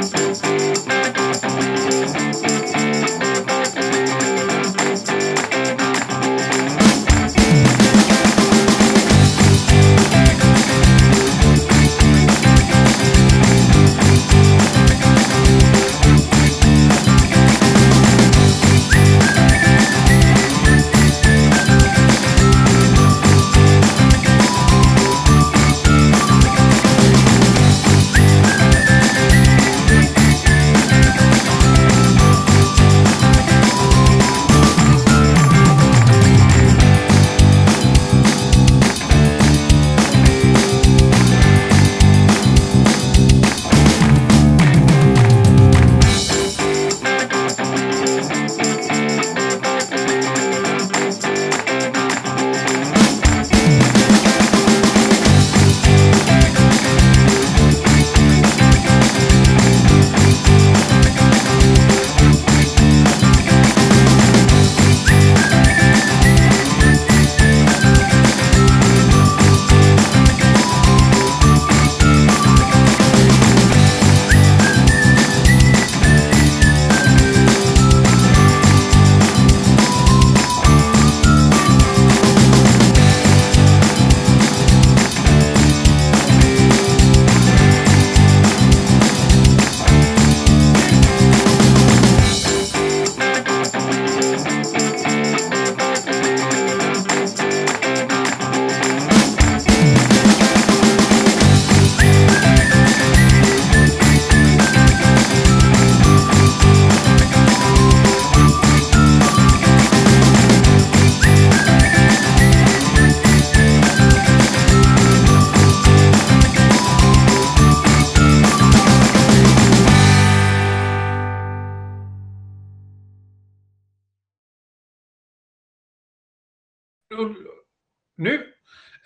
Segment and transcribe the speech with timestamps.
[0.00, 0.69] Nu.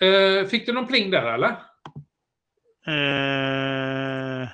[0.01, 1.49] Eh, fick du någon pling där eller?
[2.87, 4.49] Eh,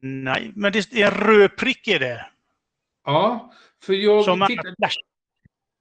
[0.00, 2.26] nej, men det är en röd prick är det.
[3.04, 4.74] Ja, för jag Som tittade...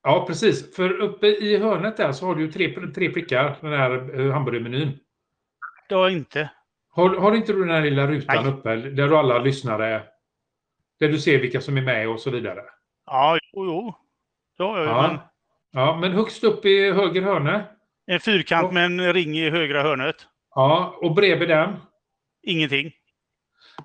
[0.04, 0.76] Ja, precis.
[0.76, 4.34] För uppe i hörnet där så har du ju tre, tre prickar, den här eh,
[4.34, 5.00] hamburgermenyn.
[5.90, 6.50] Det har jag inte.
[6.90, 8.54] Har, har inte du den här lilla rutan Nej.
[8.54, 10.04] uppe där du alla lyssnare,
[11.00, 12.62] där du ser vilka som är med och så vidare?
[13.06, 13.94] Ja, jo, jo.
[14.58, 15.08] Ja, ja, Ja.
[15.08, 15.20] Men
[15.72, 17.66] Ja, men högst upp i höger hörne.
[18.08, 20.16] en fyrkant med en ring i högra hörnet.
[20.56, 21.76] Ja, och bredvid den.
[22.48, 22.92] Ingenting.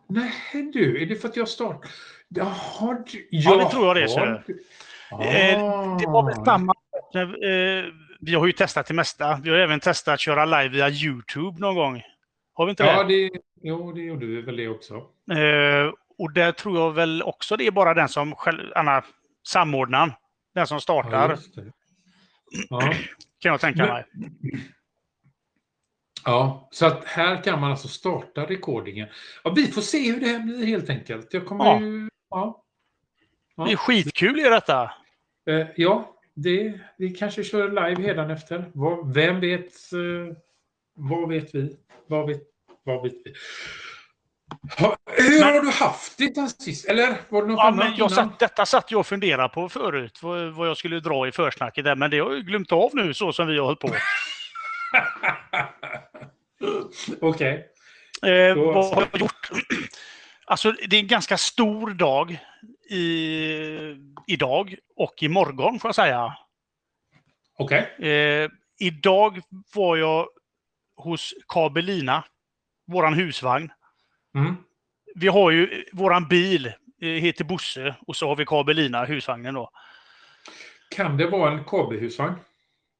[0.08, 1.80] Nej du, är det för att jag start...
[2.28, 3.28] Jaha, du...
[3.30, 4.00] Ja, det tror jag det.
[4.14, 4.60] Jaha, du-
[5.12, 6.44] Eh, Det var väl Ah.
[6.44, 6.72] samma...
[7.14, 7.84] Eh,
[8.20, 9.40] vi har ju testat det mesta.
[9.42, 12.02] Vi har även testat att köra live via YouTube någon gång.
[12.54, 13.28] Har vi inte Ja, det?
[13.28, 13.30] det,
[13.62, 14.94] jo, det gjorde vi väl det också.
[15.32, 19.04] Eh, och där tror jag väl också det är bara den som själv, Anna,
[19.46, 20.12] samordnaren,
[20.54, 21.38] den som startar.
[22.70, 22.80] Ja.
[23.38, 24.04] kan jag tänka mig.
[26.24, 29.08] ja, så att här kan man alltså starta rekordingen.
[29.44, 31.34] Ja, vi får se hur det här blir helt enkelt.
[31.34, 31.80] Jag kommer Ja.
[31.80, 32.08] ju...
[32.30, 32.64] Ja.
[33.56, 33.64] Ja.
[33.64, 34.92] Det är skitkul i detta.
[35.50, 38.70] Eh, ja, det, vi kanske kör live hädanefter.
[38.74, 39.92] Vad- Vem vet?
[39.92, 40.36] eh,
[40.96, 41.76] Vad vet vi?
[42.06, 42.42] Vad vet,
[42.82, 43.34] vad vet vi?
[44.78, 46.84] Ha, hur Men- har du haft det sen sist?
[46.88, 49.68] Eller var det något Ja, annat men jag satt, detta satt jag och funderade på
[49.68, 52.90] förut, vad, vad jag skulle dra i försnacket där, men det har jag glömt av
[52.92, 53.90] nu så som vi har hållit på.
[57.20, 57.68] Okej.
[58.22, 59.50] Eh, Då- vad har jag gjort?
[60.46, 62.38] Alltså, det är en ganska stor dag
[62.90, 66.36] i, idag och imorgon, får jag säga.
[67.58, 68.08] Okej.
[68.10, 69.40] Eh, idag
[69.74, 70.28] var jag
[70.96, 72.24] hos Kabelina,
[72.86, 73.70] våran husvagn.
[74.34, 74.54] Mm.
[75.14, 76.66] Vi har ju våran bil,
[77.00, 79.70] eh, heter Bosse, och så har vi Kabelina, husvagnen då.
[80.90, 82.34] Kan det vara en KB-husvagn?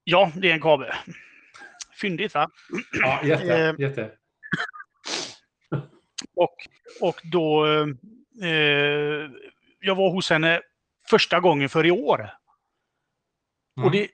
[0.05, 0.93] Ja, det är en kabel.
[2.00, 2.50] Fyndigt va?
[2.93, 3.59] Ja, jätte.
[3.59, 4.11] Eh, jätte.
[6.37, 6.56] Och,
[7.00, 7.67] och då...
[8.43, 9.31] Eh,
[9.81, 10.61] jag var hos henne
[11.11, 12.31] första gången för i år.
[13.76, 13.87] Mm.
[13.87, 14.09] Och det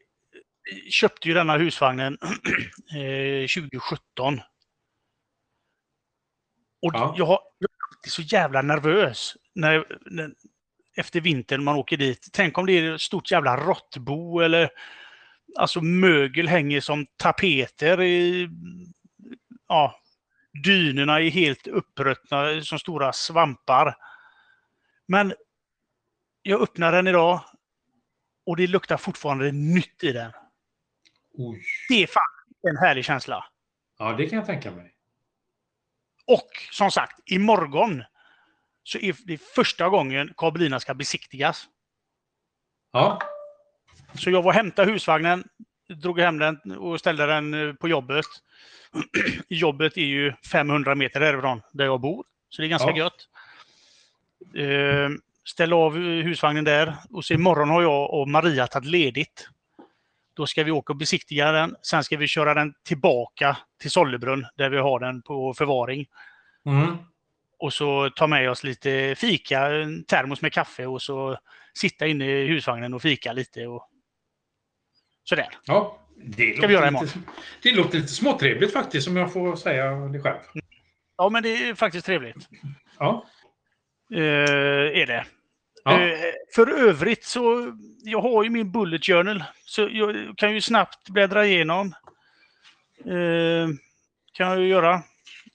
[0.91, 2.19] köpte ju denna husvagnen
[2.95, 4.41] eh, 2017.
[6.83, 7.15] Och Ja.
[7.17, 10.35] jag har jag är alltid så jävla nervös när, när,
[10.97, 12.29] efter vintern man åker dit.
[12.33, 14.71] Tänk om det är ett stort jävla råttbo eller
[15.57, 18.49] alltså mögel hänger som tapeter i
[19.69, 20.01] ja,
[20.65, 23.97] dynorna är helt uppruttna som stora svampar.
[25.07, 25.35] Men
[26.43, 27.41] jag öppnar den idag
[28.47, 30.33] och det luktar fortfarande nytt i den.
[31.33, 31.63] Oj.
[31.89, 33.45] Det är fan en härlig känsla.
[33.99, 34.90] Ja, det kan jag tänka mig.
[36.31, 38.05] Och som sagt, imorgon
[38.83, 41.65] så är det första gången Kabelina ska besiktigas.
[42.93, 43.19] Ja.
[44.15, 45.45] Så jag var och hämtade husvagnen,
[45.89, 48.25] drog hem den och ställde den eh, på jobbet.
[49.49, 52.97] jobbet är ju 500 meter härifrån där jag bor, så det är ganska Ja.
[52.97, 53.29] gött.
[54.57, 55.11] Eh,
[55.45, 59.49] ställa av husvagnen där och så imorgon har jag och Maria tagit ledigt.
[60.41, 61.77] Då ska vi åka och besiktiga den.
[61.83, 66.07] Sen ska vi köra den tillbaka till Sollebrunn där vi har den på förvaring.
[66.67, 66.97] Mm.
[67.59, 71.39] Och så ta med oss lite fika, en termos med kaffe och så
[71.75, 73.67] sitta inne i husvagnen och fika lite.
[73.67, 73.89] Och
[75.25, 75.49] sådär.
[75.65, 75.99] Ja.
[76.17, 77.19] Det Ska vi göra låter lite,
[77.63, 80.39] det låter lite småtrevligt faktiskt, om jag får säga det själv.
[81.17, 82.49] Ja, men det är faktiskt trevligt.
[82.99, 83.27] Ja.
[84.13, 84.21] Eh,
[85.01, 85.27] är det.
[85.85, 86.01] Ja.
[86.03, 86.19] Eh,
[86.55, 89.45] för övrigt så, jag har ju min bullet journal.
[89.65, 91.95] Så jag kan ju snabbt bläddra igenom.
[93.05, 93.69] Eh,
[94.33, 95.03] kan jag ju göra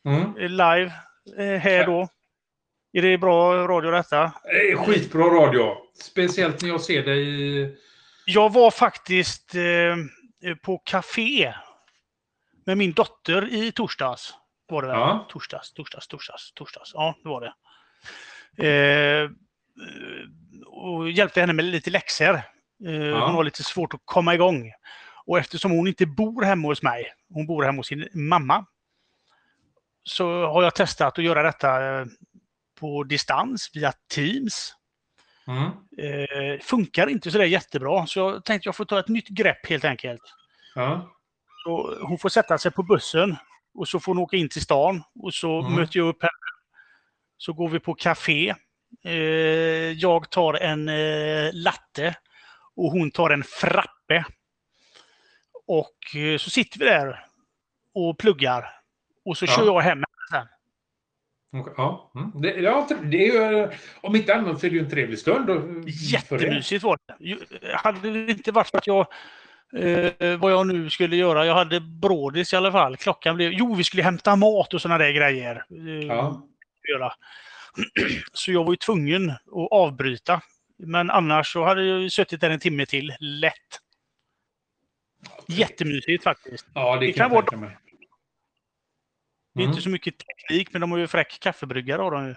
[0.06, 0.22] Mm.
[0.38, 0.92] eh, live
[1.38, 2.10] eh, här då.
[2.94, 4.32] Är det bra radio detta?
[4.78, 5.78] Skitbra radio.
[6.02, 7.20] Speciellt när jag ser dig
[7.62, 7.76] i...
[8.26, 9.56] Jag var faktiskt
[10.62, 11.54] på café
[12.66, 14.34] med min dotter i torsdags.
[14.70, 14.98] Var det väl?
[14.98, 15.28] Ja.
[15.30, 16.92] Torsdags, torsdags, torsdags, torsdags.
[16.94, 17.54] Ja, det var det.
[18.68, 19.30] Eh,
[20.66, 22.36] och hjälpte henne med lite läxor.
[22.86, 24.72] Eh, Hon har lite svårt att komma igång.
[25.26, 28.66] Och eftersom hon inte bor hemma hos mig, hon bor hemma hos sin mamma,
[30.04, 32.06] så har jag testat att göra detta eh,
[32.80, 34.74] på distans via Teams.
[35.48, 35.64] Mm.
[35.98, 39.66] Eh, funkar inte så där jättebra, så jag tänkte jag får ta ett nytt grepp
[39.70, 40.22] helt enkelt.
[40.76, 41.12] Ja.
[41.64, 43.36] Så hon får sätta sig på bussen
[43.74, 45.74] och så får hon åka in till stan och så Mm.
[45.74, 46.32] möter jag upp henne.
[47.38, 48.56] Så går vi på café.
[49.04, 49.14] Eh,
[49.92, 52.16] jag tar en eh, latte
[52.76, 54.26] och hon tar en frappe.
[55.68, 57.26] Och eh, så sitter vi där
[57.94, 58.70] och pluggar.
[59.26, 59.52] Och så Ja.
[59.56, 60.48] kör jag hem sen.
[61.78, 62.12] Ja.
[62.16, 62.42] Mm.
[62.42, 63.70] Det, ja, det är ju,
[64.02, 65.50] om inte annat så är det ju en trevlig stund.
[65.90, 67.76] Jättemysigt var det.
[67.76, 69.08] Hade det inte varit för att jag
[69.78, 71.46] eh, vad jag nu skulle göra.
[71.46, 72.98] Jag hade brådis i alla fall.
[72.98, 73.52] Klockan blev...
[73.54, 75.66] Jo, vi skulle hämta mat och sådana där grejer.
[75.70, 76.42] Eh, Ja.
[76.92, 77.14] göra.
[78.34, 79.38] Så jag var ju tvungen att
[79.72, 80.42] avbryta.
[80.78, 83.54] Men annars så hade jag suttit där en timme till, lätt.
[85.48, 86.66] Jättemysigt faktiskt.
[86.74, 87.78] Ja, det, Det kan jag tänka mig.
[89.54, 89.72] Det är Mm.
[89.72, 92.36] inte så mycket teknik, men de har ju fräck kaffebryggare har de ju.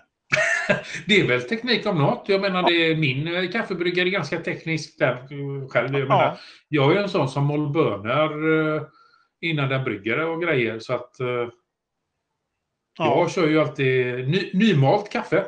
[1.07, 2.29] Det är väl teknik om något.
[2.29, 5.17] Jag menar, det är, min eh, kaffebryggare är ganska teknisk där
[5.69, 5.93] själv.
[5.99, 6.39] Jag, menar, Ja,
[6.69, 8.83] jag är ju en sån som mal bönor eh,
[9.41, 10.79] innan den brygger och grejer.
[10.79, 11.49] Så att eh,
[12.99, 13.21] ja.
[13.21, 15.47] jag kör ju alltid ny, nymalt kaffe.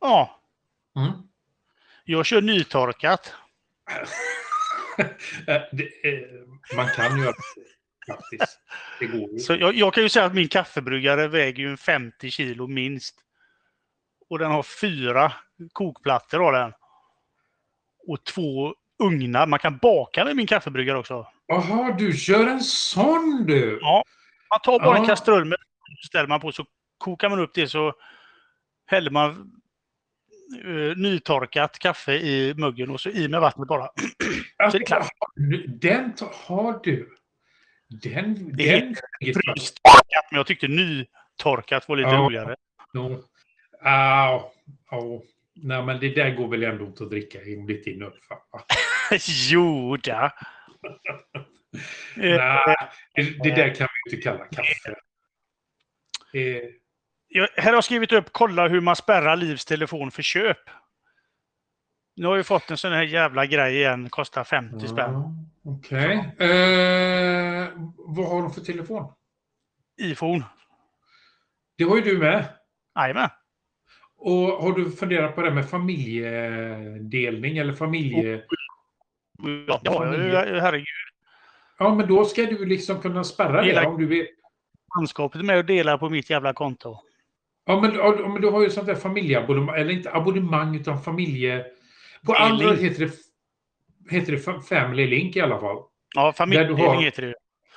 [0.00, 0.40] ja.
[0.96, 1.12] Mm.
[2.04, 3.34] Jag kör nytorkat.
[5.46, 7.34] Eh, det, eh, man kan det
[8.06, 8.58] faktiskt.
[9.00, 9.38] Det går ju.
[9.38, 13.14] Så jag, jag kan ju säga att min kaffebryggare väger ju en 50 kilo minst.
[14.28, 15.32] Och den har fyra
[15.72, 16.72] kokplattor har den.
[18.06, 19.46] Och två ugnar.
[19.46, 21.26] Man kan baka med min kaffebryggare också.
[21.46, 23.78] Jaha, du kör en sån du!
[23.82, 24.04] Ja.
[24.50, 25.08] Man tar bara en Ja.
[25.08, 25.58] kastrull med
[26.06, 26.64] ställer man på så
[26.98, 27.92] kokar man upp det så
[28.86, 29.30] häller man
[30.64, 33.88] eh, nytorkat kaffe i muggen och så i med vattnet bara.
[34.70, 35.08] Så är det klart.
[35.68, 36.12] Den
[36.46, 37.08] har du.
[37.88, 38.56] Den...
[38.56, 42.16] Det den Fryst torkat, men jag tyckte nytorkat var lite Ja.
[42.18, 42.56] roligare.
[42.94, 43.22] No.
[43.82, 44.40] Au,
[44.90, 45.22] au.
[45.54, 48.38] Nej, men det där går väl ändå inte att dricka in mitt i nödfall?
[48.52, 48.60] va?
[49.50, 50.32] jo, da.
[52.16, 52.76] Eh, Nej,
[53.14, 54.94] det, det där kan vi inte kalla kaffe.
[56.34, 56.62] Eh,
[57.28, 60.58] Jag, här har jag skrivit upp kolla hur man spärrar Livs telefon för köp.
[62.16, 65.12] Nu har jag fått en sån här jävla grej igen, kostar 50 spänn.
[65.12, 65.34] ja,
[65.64, 66.12] Okej.
[66.38, 69.12] Eh, vad har de för telefon?
[70.00, 70.44] iPhone.
[71.78, 72.44] Det har ju du med.
[72.98, 73.28] Jajamän.
[74.16, 78.42] Och har du funderat på det med familjedelning eller familje...
[79.82, 80.60] Ja, ju.
[80.60, 80.86] Herregud.
[81.82, 84.26] Ja, men då ska du liksom kunna spärra det Hela- om du vill.
[84.96, 86.96] Landskapet är med och delar på mitt jävla konto.
[87.66, 91.64] Ja, men, ja, men du har ju sånt där familjeabonnemang, eller inte abonnemang utan familje...
[92.26, 93.12] På andra heter det,
[94.14, 95.76] heter det fa- Family Link i alla fall.
[96.14, 97.34] Ja, familjedelning har- heter det.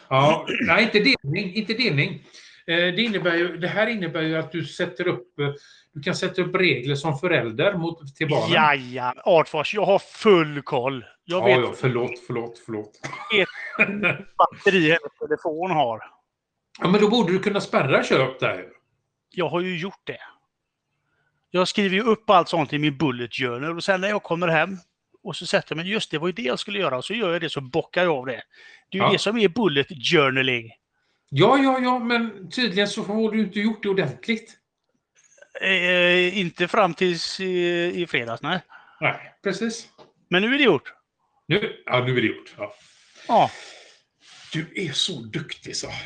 [0.10, 1.54] Ja, nej, inte delning.
[1.54, 2.24] Inte delning.
[2.68, 5.50] Eh, Det, innebär ju, det här innebär ju att du sätter upp eh,
[5.94, 8.52] du kan sätta upp regler som förälder mot, till barnen.
[8.54, 11.06] Jaja, Artfors, jag har full koll.
[11.26, 12.92] Jag ja, vet ja, förlåt, förlåt, förlåt.
[13.32, 16.02] vilket batteri hennes telefon har.
[16.82, 18.66] Ja, men då borde du kunna spärra köp där.
[19.30, 20.20] Jag har ju gjort det.
[21.52, 24.48] Jag skriver ju upp allt sånt i min bullet journal och sen när jag kommer
[24.48, 24.78] hem
[25.24, 27.14] och så sätter jag mig, just det var ju det jag skulle göra och så
[27.14, 28.44] gör jag det så bockar jag av det.
[28.90, 29.12] Det är ju Ja.
[29.12, 30.72] det som är bullet journaling.
[31.36, 34.58] Ja, ja, ja, men tydligen så har du inte gjort det ordentligt.
[35.62, 38.60] Eh, inte fram tills i, i fredags, nej.
[39.02, 39.88] Nej, precis.
[40.30, 40.94] Men nu är det gjort.
[41.48, 42.56] Nu, ja, nu är det gjort.
[42.58, 42.76] Ja.
[43.28, 43.52] Ja.
[44.54, 45.92] Du är så duktig så.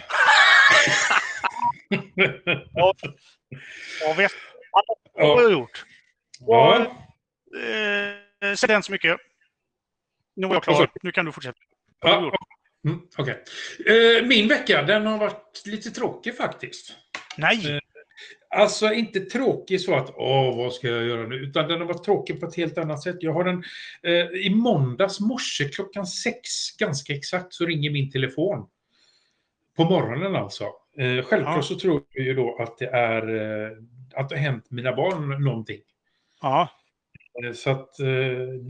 [4.02, 4.32] Jag vet
[5.16, 5.86] jag har gjort.
[6.40, 6.76] Ja.
[8.42, 9.18] Eh, säg inte så mycket.
[10.36, 10.92] Nu är jag klar.
[11.02, 11.60] Nu kan du fortsätta.
[12.02, 12.32] Ja?
[12.88, 13.44] Mm, okej.
[14.20, 16.92] Eh, Min vecka, den har varit lite tråkig faktiskt.
[17.38, 17.80] Nej!
[18.50, 21.36] Alltså inte tråkig så att åh, vad ska jag göra nu?
[21.36, 23.16] Utan den har varit tråkig på ett helt annat sätt.
[23.20, 23.64] Jag har en,
[24.04, 28.68] eh, I måndags morse klockan sex, ganska exakt, så ringer min telefon.
[29.78, 30.64] På morgonen alltså.
[30.98, 31.62] Eh, självklart Ja.
[31.62, 33.72] så tror jag ju då att det är eh,
[34.16, 35.80] att det har hänt mina barn någonting.
[36.42, 36.70] Ja.
[37.46, 38.08] Eh, Så att, eh,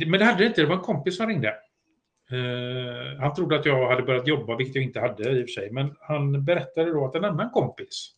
[0.07, 1.53] men det hade det inte, det var en kompis som ringde.
[2.31, 5.61] Eh, Han trodde att jag hade börjat jobba, vilket jag inte hade i och för
[5.61, 5.71] sig.
[5.71, 8.11] Men han berättade då att en annan kompis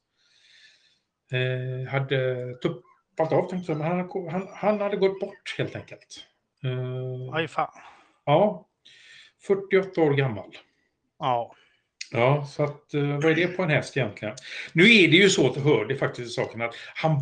[1.32, 6.26] eh, hade tuppat av, tänkte jag, han, han, han hade gått bort helt enkelt.
[6.64, 7.72] Eh, Aj fan.
[8.26, 8.68] Ja,
[9.48, 10.58] 48 år gammal.
[11.20, 11.56] Ja.
[12.12, 14.36] Ja, så att, eh, vad är det på en häst egentligen?
[14.74, 17.20] Nu är det ju så att hör det faktiskt till saken att han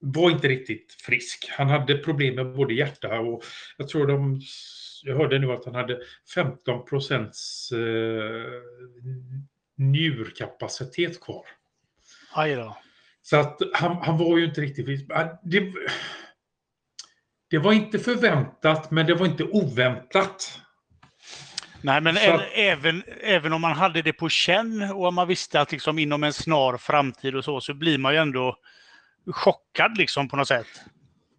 [0.00, 1.48] var inte riktigt frisk.
[1.50, 3.42] Han hade problem med både hjärta och
[3.76, 4.40] jag tror de,
[5.04, 5.98] jag hörde nu att han hade
[6.34, 8.46] 15 procents eh,
[9.78, 11.44] njurkapacitet kvar.
[12.32, 12.76] Aj då.
[13.22, 15.08] Så att han, han var ju inte riktigt
[15.42, 15.72] Det,
[17.50, 20.60] det var inte förväntat, men det var inte oväntat.
[21.82, 25.60] Nej, men att- även, även om man hade det på känn och om man visste
[25.60, 28.56] att liksom inom en snar framtid och så, så blir man ju ändå
[29.26, 30.66] chockad liksom på något sätt.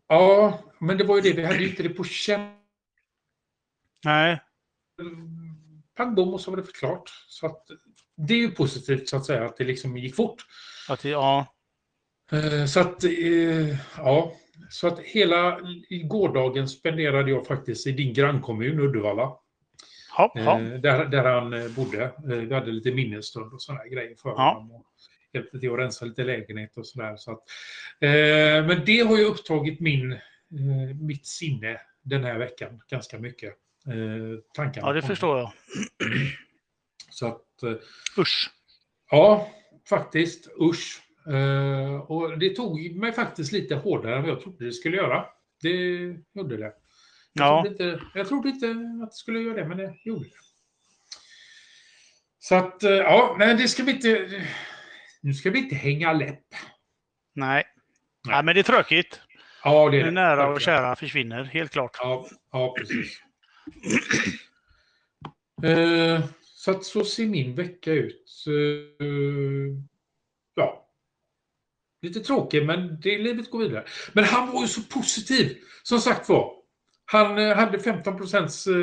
[0.07, 2.53] Ja, men det var ju det, vi hade ju inte det på känn.
[4.05, 4.39] Nej.
[5.97, 7.09] pang bom och så var det förklart.
[7.27, 7.63] Så att,
[8.17, 10.45] det är ju positivt så att säga att det liksom gick fort.
[10.89, 11.47] Att, det- ja.
[12.31, 14.33] Eh, Så att, eh, ja,
[14.69, 15.59] så att hela
[16.03, 19.37] gårdagen spenderade jag faktiskt i din grannkommun Uddevalla.
[20.17, 20.59] Ja, ja.
[20.61, 22.11] Eh, Där, där han bodde.
[22.23, 24.53] Vi hade lite minnesstund och sådana grejer för Ja.
[24.53, 24.83] honom.
[25.33, 27.15] Hjälpte till att rensa lite lägenhet och sådär.
[27.17, 27.43] Så att,
[27.99, 33.53] eh, men det har ju upptagit min, eh, mitt sinne den här veckan ganska mycket.
[33.87, 35.51] Eh, tankarna ja, det förstår jag.
[37.09, 37.73] Så att, eh,
[38.17, 38.49] Usch.
[39.11, 39.49] ja,
[39.89, 40.47] faktiskt.
[40.61, 41.01] Usch.
[41.33, 45.25] Eh, och det tog mig faktiskt lite hårdare än vad jag trodde det skulle göra.
[45.61, 45.69] Det
[46.35, 46.63] gjorde det.
[46.63, 46.73] Jag,
[47.33, 47.63] Ja.
[47.63, 48.67] trodde inte, jag trodde inte
[49.03, 50.35] att det skulle göra det, men det gjorde det.
[52.39, 54.41] Så att, eh, ja, nej, det ska vi inte...
[55.21, 56.39] Nu ska vi inte hänga läpp.
[57.33, 57.47] Nej.
[57.53, 57.63] Nej.
[58.27, 59.21] Nej, men det är tråkigt.
[59.63, 61.97] Ja, det är Det nära och kära försvinner, helt klart.
[61.99, 63.21] Ja, ja precis.
[65.63, 68.43] Eh, så att så ser min vecka ut.
[68.47, 69.77] Eh,
[70.55, 70.87] ja.
[72.01, 73.85] Lite tråkig, men det, livet går vidare.
[74.13, 75.57] Men han var ju så positiv.
[75.83, 76.53] Som sagt var.
[77.05, 78.73] Han eh, hade 15 procents eh,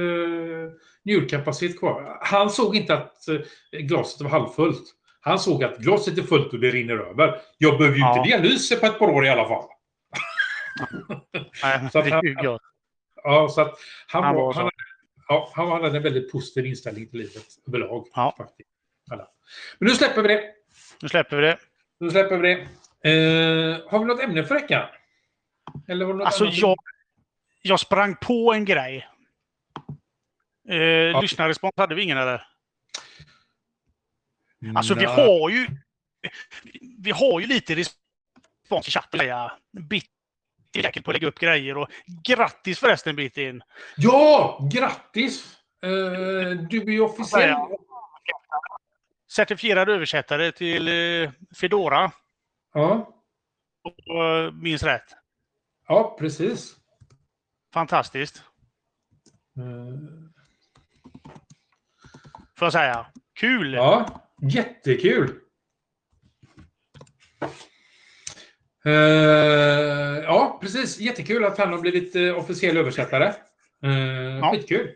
[1.05, 2.19] njurkapacitet kvar.
[2.23, 3.39] Han såg inte att eh,
[3.81, 4.83] glaset var halvfullt.
[5.21, 7.41] Han såg att glaset är fullt och det rinner över.
[7.59, 8.19] Jag behöver ju Ja.
[8.19, 9.65] inte dialys på ett par år i alla fall.
[11.63, 12.59] Nej, Så att han-.
[13.25, 14.61] Ja, så att han, Han var, var så.
[14.61, 14.71] han,
[15.29, 18.07] ja, han hade en väldigt positiv inställning till livet överlag.
[18.15, 18.35] Ja.
[18.39, 18.69] Faktiskt.
[19.11, 19.29] Alla.
[19.79, 20.55] Men nu släpper vi det.
[21.03, 21.59] Nu släpper vi det.
[22.01, 22.61] Nu släpper vi det.
[23.11, 24.89] Eh, har vi något ämne för veckan?
[25.89, 26.59] Eller något Alltså, annat?
[26.59, 26.77] jag,
[27.63, 29.09] jag sprang på en grej.
[30.69, 32.47] Eh, Lyssnarrespons hade vi ingen eller?
[34.75, 35.67] Alltså vi har ju
[36.99, 39.27] vi har ju lite respons i chatten.
[39.27, 39.59] Ja.
[40.83, 41.89] Säkert på att lägga upp grejer och
[42.25, 43.63] grattis förresten Bittin!
[43.97, 45.57] Ja, grattis!
[45.83, 47.57] Eh, du är officiell.
[49.33, 52.11] Certifierad översättare till eh, Fedora,
[52.75, 53.09] Ja,
[53.85, 55.05] och eh, minns rätt.
[55.89, 56.77] ja precis.
[57.73, 58.43] Fantastiskt,
[59.57, 59.99] Eh,
[62.59, 63.07] får jag säga.
[63.35, 63.73] Kul!
[63.75, 65.41] ja, jättekul!
[68.87, 71.01] Eh, ja, precis.
[71.01, 73.35] Jättekul att han har blivit eh, officiell översättare.
[73.85, 74.51] Uh, Ja.
[74.53, 74.87] Skitkul.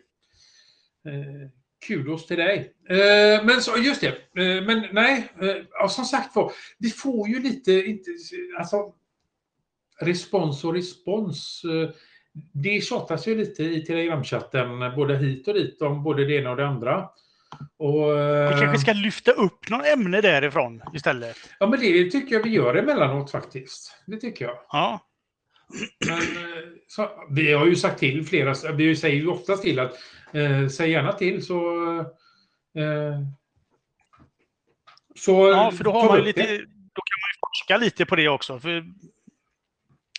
[1.08, 1.48] Uh,
[1.86, 2.72] kudos till dig.
[3.44, 4.14] Men så, just det.
[4.66, 8.10] Men nej, uh, ja, som sagt var, vi får ju lite, inte,
[8.58, 8.94] alltså,
[10.00, 11.62] respons och respons.
[12.52, 16.56] det tjatas ju lite i Telegramchatten, både hit och dit, om både det ena och
[16.56, 17.08] det andra.
[17.78, 21.36] Och, Vi eh, kanske ska lyfta upp någon ämne därifrån istället.
[21.60, 24.02] Ja, men det tycker jag vi gör emellanåt faktiskt.
[24.06, 24.58] Det tycker jag.
[24.72, 25.00] Ja,
[26.06, 29.92] Men, eh, så, vi har ju sagt till flera, vi säger ju ofta till att
[30.32, 31.84] eh, säg gärna till så...
[32.78, 33.20] Eh,
[35.14, 36.58] Så Ja, för då har man lite, det.
[36.58, 38.60] då kan man ju forska lite på det också.
[38.60, 38.84] För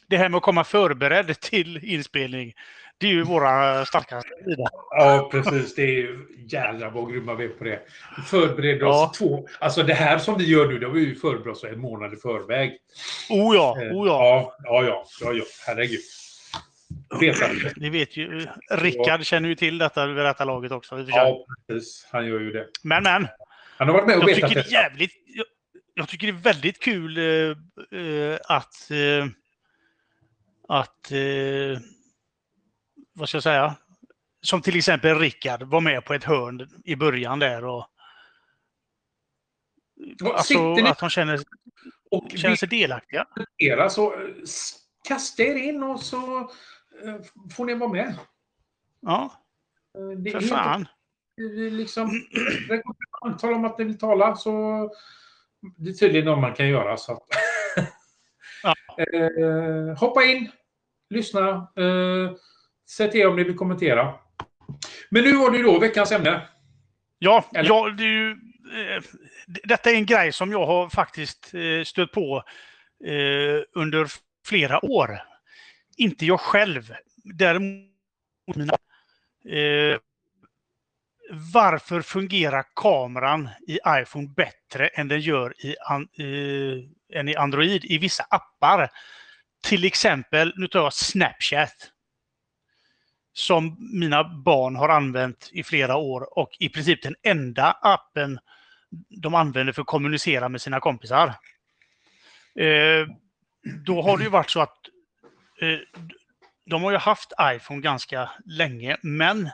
[0.08, 2.54] det här med att komma förberedd till inspelning,
[3.00, 4.64] det är ju våra starkaste sida.
[4.90, 5.76] Ja, precis.
[5.76, 7.80] Det är ju jävlar vad grymma vi är på det.
[8.18, 9.12] Vi förbereder oss Ja.
[9.18, 9.48] två...
[9.60, 12.14] Alltså det här som vi gör nu, det har vi ju förberett oss en månad
[12.14, 12.78] i förväg.
[13.30, 14.54] Oh ja, Eh, oh ja.
[14.64, 15.44] Ja, ja, ja, ja, ja.
[15.66, 16.00] Herregud.
[17.76, 21.00] Ni vet ju, Rickard känner ju till detta vid detta laget också.
[21.08, 22.08] ja, precis.
[22.12, 22.68] Han gör ju det.
[22.84, 23.28] Men men,
[23.78, 25.12] Han har varit med och jag tycker det är jävligt...
[25.26, 25.46] Jag,
[25.94, 27.24] jag tycker det är väldigt kul eh,
[28.00, 28.92] eh, att...
[28.92, 29.26] Eh,
[30.68, 31.12] att...
[31.12, 31.80] Eh,
[33.20, 33.76] vad ska jag säga?
[34.42, 37.86] Som till exempel Rickard var med på ett hörn i början där och...
[40.34, 41.40] Alltså ni att de känner,
[42.12, 43.26] och känner sig delaktiga.
[43.36, 44.30] diskuterar så eh,
[45.08, 46.40] kasta er in och så
[47.04, 47.16] eh,
[47.56, 48.16] får ni vara med.
[49.02, 49.32] Ja,
[49.98, 50.88] Eh, Det för fan.
[51.36, 52.08] vi liksom
[52.70, 52.82] upp ett
[53.22, 54.52] antal om att ni vill tala så
[55.78, 56.98] det är tydligen något man kan göra.
[56.98, 57.24] Så att,
[58.64, 58.76] Ja.
[59.14, 60.52] eh, hoppa in,
[61.10, 62.32] lyssna, eh,
[62.90, 64.14] säg till om ni vill kommentera.
[65.10, 66.48] Men nu var det ju då veckans ämne.
[67.20, 68.32] Ja, Eller- ja det är ju,
[68.96, 69.04] eh,
[69.64, 72.44] detta är en grej som jag har faktiskt eh, stött på
[73.06, 74.08] eh, under
[74.46, 75.20] flera år.
[75.98, 76.94] Inte jag själv,
[77.24, 78.74] däremot mina...
[79.58, 79.98] Eh,
[81.54, 87.86] varför fungerar kameran i iPhone bättre än den gör i, an, eh, än i Android
[87.86, 88.90] i vissa appar?
[89.64, 91.92] Till exempel, nu tar jag Snapchat
[93.40, 98.40] som mina barn har använt i flera år och i princip den enda appen
[99.10, 101.28] de använder för att kommunicera med sina kompisar.
[102.56, 103.08] Eh,
[103.86, 104.78] då har det ju varit så att
[105.62, 105.80] eh,
[106.66, 109.50] de har ju haft iPhone ganska länge, men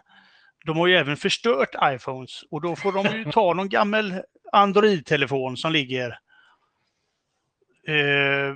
[0.65, 5.57] de har ju även förstört iPhones och då får de ju ta någon gammal Android-telefon
[5.57, 6.19] som ligger.
[7.87, 8.55] Eh,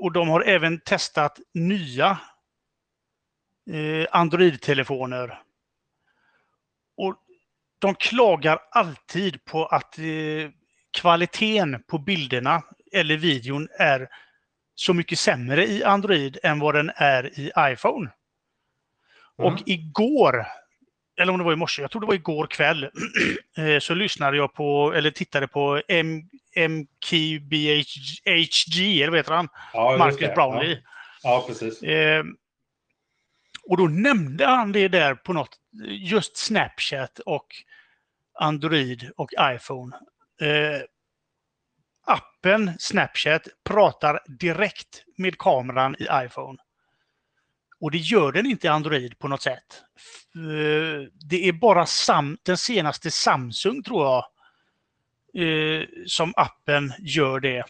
[0.00, 2.18] och de har även testat nya
[3.70, 5.42] eh, Android-telefoner.
[6.96, 7.16] Och
[7.78, 10.50] de klagar alltid på att eh,
[11.00, 14.08] kvaliteten på bilderna eller videon är
[14.74, 18.10] så mycket sämre i Android än vad den är i iPhone.
[19.38, 19.52] Mm.
[19.52, 20.46] Och igår,
[21.20, 22.84] eller om det var i morse, jag tror det var igår kväll,
[23.56, 26.22] eh, så lyssnade jag på, eller tittade på M
[26.68, 27.98] MKBHG,
[29.02, 29.48] eller vad heter han?
[29.72, 30.34] Ja, Marcus.
[30.34, 30.82] Brownlee.
[31.22, 31.82] Ja, ja precis.
[33.68, 37.46] Och då nämnde han det där på något, just Snapchat och
[38.40, 39.96] Android och iPhone.
[40.40, 40.82] Eh,
[42.06, 46.58] appen Snapchat pratar direkt med kameran i iPhone.
[47.80, 49.82] Och det gör den inte i Android på något sätt.
[50.34, 54.24] Eh, Det är bara Sam, den senaste Samsung tror jag
[55.46, 57.64] eh, som appen gör det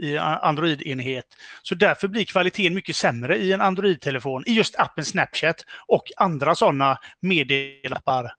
[0.00, 1.24] i Android-enhet.
[1.62, 6.54] Så därför blir kvaliteten mycket sämre i en Android-telefon, i just appen Snapchat och andra
[6.54, 8.32] sådana meddelappar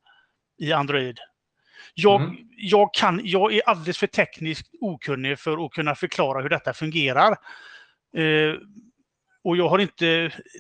[0.58, 1.19] i Android.
[1.93, 2.38] Jag, Mm.
[2.58, 7.32] jag, kan, jag är alldeles för tekniskt okunnig för att kunna förklara hur detta fungerar.
[8.17, 8.56] Eh,
[9.43, 10.06] och jag har inte,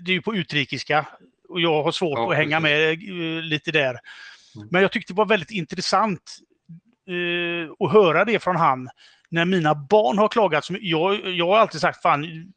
[0.01, 1.05] det är ju på utrikiska,
[1.49, 3.99] och jag har svårt Ja, att hänga med eh, lite där.
[4.55, 4.67] Mm.
[4.71, 6.37] Men jag tyckte det var väldigt intressant
[7.07, 8.89] eh, att höra det från han
[9.31, 10.69] när mina barn har klagat.
[10.69, 10.87] Mycket.
[10.89, 12.53] jag, jag har alltid sagt, fan,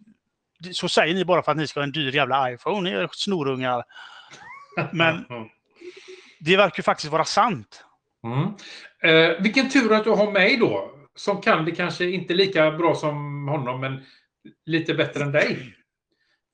[0.73, 3.09] så säger ni bara för att ni ska ha en dyr jävla iPhone, ni är
[3.13, 3.85] snorungar.
[4.93, 5.25] Men-.
[6.41, 7.85] Det verkar ju faktiskt vara sant.
[8.25, 8.49] Mm.
[9.03, 10.91] Eh, vilken tur att du har mig då.
[11.17, 14.03] Som kan det kanske inte lika bra som honom, men
[14.67, 15.77] lite bättre än dig.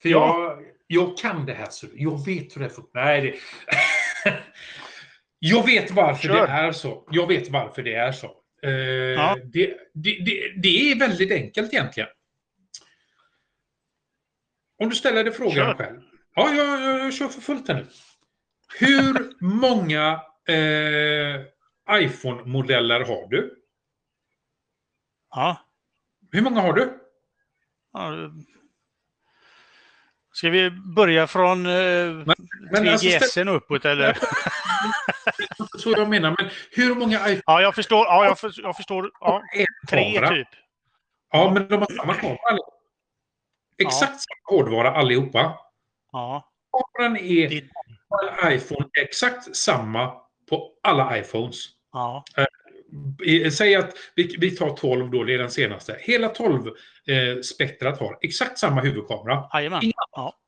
[0.02, 0.38] För Ja.
[0.38, 1.66] jag, jag kan det här.
[1.70, 3.04] Så jag vet hur det funkar.
[3.04, 3.34] Nej, det...
[5.38, 6.46] jag vet varför Kör.
[6.46, 7.08] det är så.
[7.10, 8.30] Jag vet varför det är så.
[8.62, 9.36] Eh, Ja.
[9.44, 12.08] det, det, det, det är väldigt enkelt egentligen.
[14.78, 15.74] Om du ställer dig frågan Kör.
[15.74, 16.00] själv.
[16.34, 17.86] Ja, jag, jag, jag kör för fullt här nu.
[18.78, 21.40] Hur många eh,
[22.02, 23.56] iPhone-modeller har du?
[25.30, 25.66] Ja.
[26.32, 27.00] Hur många har du?
[27.92, 28.30] Ja,
[30.32, 34.18] Ska vi börja från eh, Men alltså, 3GS och uppåt eller?
[35.78, 38.06] så jag menar, men hur många iPhone Ja, jag förstår.
[38.06, 39.10] Ja, jag, för, jag förstår.
[39.20, 39.42] Ja,
[39.88, 40.48] tre typ.
[41.32, 42.72] Ja, men de har samma kamera allihopa.
[43.82, 45.58] Exakt samma hårdvara allihopa.
[46.12, 46.46] Ja,
[46.96, 50.12] Kameran är Det- iPhone exakt samma
[50.50, 51.56] på alla iPhones.
[51.92, 52.40] ja, I-
[53.52, 55.96] Säg att vi, vi tar 12 då, det är den senaste.
[56.00, 56.66] Hela 12
[57.06, 59.48] eh, har exakt samma huvudkamera.
[59.54, 59.80] jajamän.
[60.12, 60.38] Ja,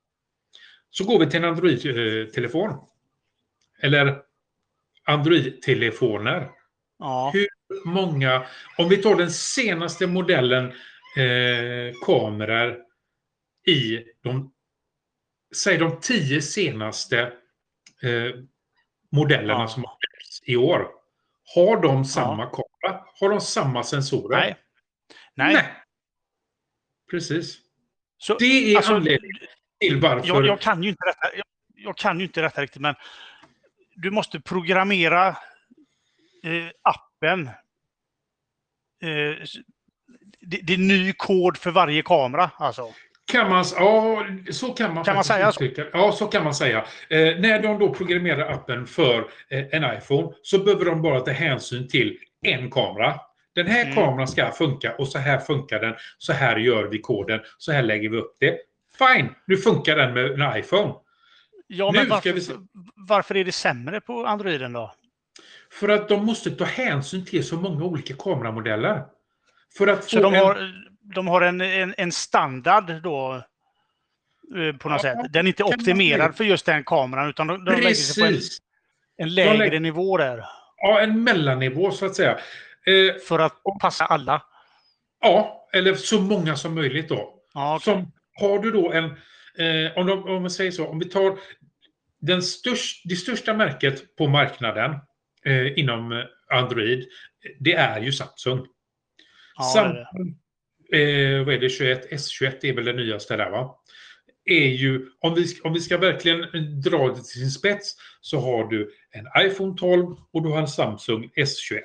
[0.90, 2.70] Så går vi till en Android-telefon.
[3.82, 4.22] Eller
[5.04, 6.50] Android-telefoner.
[6.98, 7.30] ja.
[7.34, 7.46] Hur
[7.84, 8.46] många,
[8.78, 10.64] om vi tar den senaste modellen
[11.16, 12.78] eh, kameror
[13.66, 14.52] i de,
[15.56, 17.18] säg de tio senaste
[18.02, 18.34] eh,
[19.12, 19.68] modellerna Ja.
[19.68, 20.88] som har släppts i år.
[21.54, 23.04] Har de samma kamera?
[23.20, 24.38] Har de samma sensorer?
[24.38, 24.56] Nej.
[25.34, 25.66] Nej.
[27.10, 27.58] Precis.
[28.18, 29.36] Så, Det är alltså, anledningen
[29.80, 30.28] till varför...
[30.28, 32.94] jag, jag, kan ju inte detta, jag, jag kan ju inte detta riktigt, men
[33.94, 35.28] du måste programmera
[36.44, 37.46] eh, appen.
[39.02, 39.46] Eh,
[40.40, 42.50] det, det är ny kod för varje kamera.
[42.56, 42.94] Alltså.
[43.32, 45.68] Kan man, ja, så kan man Kan man säga så?
[45.92, 46.78] Ja, så kan man säga.
[47.08, 49.18] Eh, när de då programmerar appen för
[49.48, 53.14] eh, en iPhone så behöver de bara ta hänsyn till en kamera.
[53.54, 53.94] Den här Mm.
[53.94, 55.94] kameran ska funka och så här funkar den.
[56.18, 57.40] Så här gör vi koden.
[57.58, 58.58] Så här lägger vi upp det.
[58.98, 60.94] Fine, nu funkar den med en iPhone.
[61.66, 62.66] Ja, Nu men ska varför, vi
[62.96, 64.92] varför är det sämre på Androiden då?
[65.72, 69.02] För att de måste ta hänsyn till så många olika kameramodeller.
[69.78, 73.34] För att Så de en- har, de har en, en, en standard då
[74.56, 75.32] eh, på något Ja, sätt.
[75.32, 78.40] Den är inte optimerad för just den kameran utan de, de lägger sig på en,
[79.16, 80.44] en lägre lägger- nivå där.
[80.76, 82.30] Ja, en mellannivå så att säga.
[82.86, 84.42] Eh, För att passa alla.
[85.20, 87.34] ja, eller så många som möjligt då.
[87.54, 87.84] Ja, okej.
[87.94, 91.38] Som, har du då en, eh, om, de, om man säger så, om vi tar
[92.20, 94.90] den störst, det största märket på marknaden
[95.46, 97.08] eh, inom Android,
[97.60, 98.66] det är ju Samsung.
[99.56, 99.64] ja.
[99.64, 100.38] Samsung,
[100.92, 103.78] eh, vad är det, 21, S21 är väl det nyaste där va?
[104.44, 106.40] Är ju, om vi, om vi ska verkligen
[106.80, 110.68] dra det till sin spets, så har du en iPhone 12 och du har en
[110.68, 111.80] Samsung S21.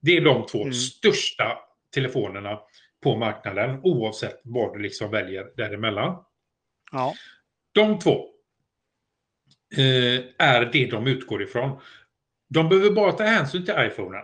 [0.00, 0.72] Det är de två Mm.
[0.72, 1.58] största
[1.94, 2.60] telefonerna
[3.02, 6.24] på marknaden, oavsett vad du liksom väljer däremellan.
[6.92, 7.14] Ja.
[7.72, 8.28] De två
[9.76, 11.80] eh, är det de utgår ifrån.
[12.48, 14.22] De behöver bara ta hänsyn till iPhonen.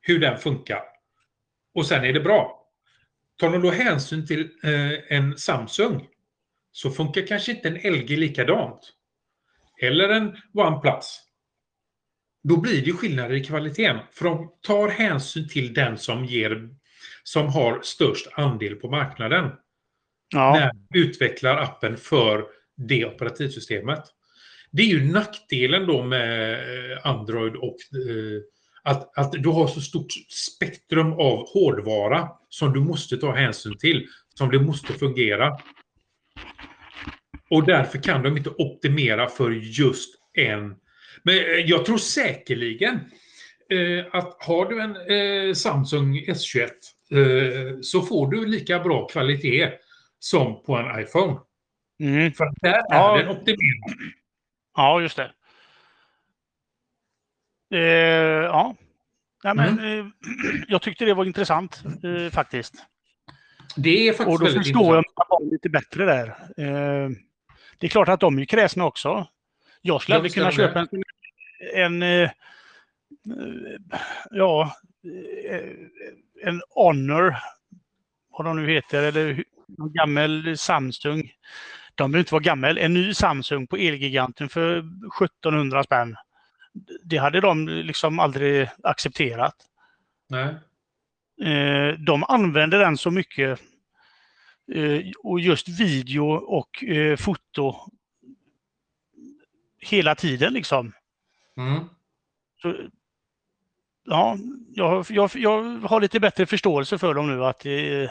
[0.00, 0.82] Hur den funkar.
[1.74, 2.63] Och sen är det bra.
[3.44, 6.06] Tar de då hänsyn till eh, en Samsung
[6.72, 8.92] så funkar kanske inte en LG likadant.
[9.82, 11.20] Eller en OnePlus.
[12.42, 13.98] Då blir det skillnader i kvaliteten.
[14.12, 16.68] För de tar hänsyn till den som, ger,
[17.22, 19.50] som har störst andel på marknaden
[20.32, 20.52] Ja.
[20.52, 22.44] när du utvecklar appen för
[22.76, 24.04] det operativsystemet.
[24.70, 28.42] Det är ju nackdelen då med eh, Android och eh,
[28.84, 34.06] att, att du har så stort spektrum av hårdvara som du måste ta hänsyn till,
[34.34, 35.58] som det måste fungera.
[37.50, 40.74] Och därför kan de inte optimera för just en.
[41.22, 42.94] Men eh, jag tror säkerligen
[43.70, 46.62] eh, att har du en eh, Samsung S21
[47.10, 49.70] eh, så får du lika bra kvalitet
[50.18, 51.38] som på en iPhone.
[52.00, 52.32] Mm.
[52.32, 53.16] För att där är Ja.
[53.16, 53.94] den optimerad.
[54.76, 55.32] ja, just det.
[57.74, 57.80] Eh,
[58.44, 58.74] ja.
[59.44, 59.98] Nej, men, Mm.
[60.00, 60.06] eh,
[60.68, 62.74] jag tyckte det var intressant eh, faktiskt.
[63.76, 65.42] Det är faktiskt Och då väldigt förstår jag intressant.
[65.46, 66.28] att lite bättre där.
[66.56, 67.10] Eh,
[67.78, 69.26] det är klart att de är kräsna också.
[69.82, 71.02] Jag skulle aldrig kunna köpa en,
[71.74, 72.30] en eh, eh,
[74.30, 74.76] ja,
[76.42, 77.36] en Honor,
[78.30, 79.30] vad de nu heter, eller
[79.78, 81.32] en gammal Samsung.
[81.94, 82.78] De behöver inte vara gammal.
[82.78, 86.16] En ny Samsung på Elgiganten för 1700 spänn.
[87.04, 89.56] Det hade de liksom aldrig accepterat.
[90.28, 90.54] Nej.
[91.42, 93.60] Eh, de använder den så mycket.
[94.72, 97.76] Eh, och just video och eh, foto
[99.78, 100.92] hela tiden liksom.
[101.56, 101.84] Mm.
[102.62, 102.76] Så,
[104.04, 104.38] ja,
[104.74, 108.10] jag, jag, jag har lite bättre förståelse för dem nu att det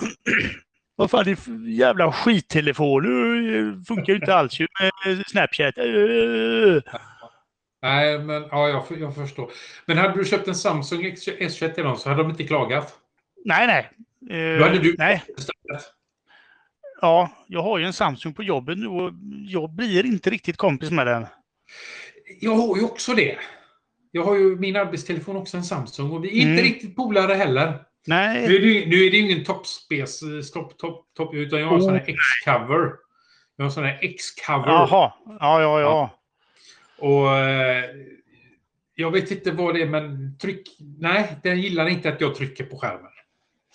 [0.96, 3.70] vad fan, det jävla skittelefoner.
[3.72, 5.74] Det funkar ju inte alls ju med Snapchat.
[7.82, 9.50] Nej, men ja, jag, jag förstår.
[9.86, 12.94] Men hade du köpt en Samsung S21 till dem så hade de inte klagat.
[13.44, 13.90] Nej, nej.
[14.54, 15.22] Eh, Då hade du- nej.
[17.00, 19.12] Ja, jag har ju en Samsung på jobbet nu och
[19.46, 21.26] jag blir inte riktigt kompis med den.
[22.40, 23.38] Jag har ju också det.
[24.10, 26.64] Jag har ju min arbetstelefon också en Samsung och vi är inte Mm.
[26.64, 27.66] riktigt polare heller.
[27.70, 31.76] Nu Nej, är det, nu är det ingen toppspec, stopp, topp, topp, utan jag har
[31.76, 32.08] en sån här Oh.
[32.10, 32.92] X-cover.
[33.56, 34.68] Jag har en sån här X-cover.
[34.68, 35.12] jaha.
[35.40, 36.17] Ja, ja, ja.
[36.98, 37.84] Och eh,
[38.94, 40.76] jag vet inte vad det är, men tryck...
[40.98, 43.10] Nej, den gillar inte att jag trycker på skärmen.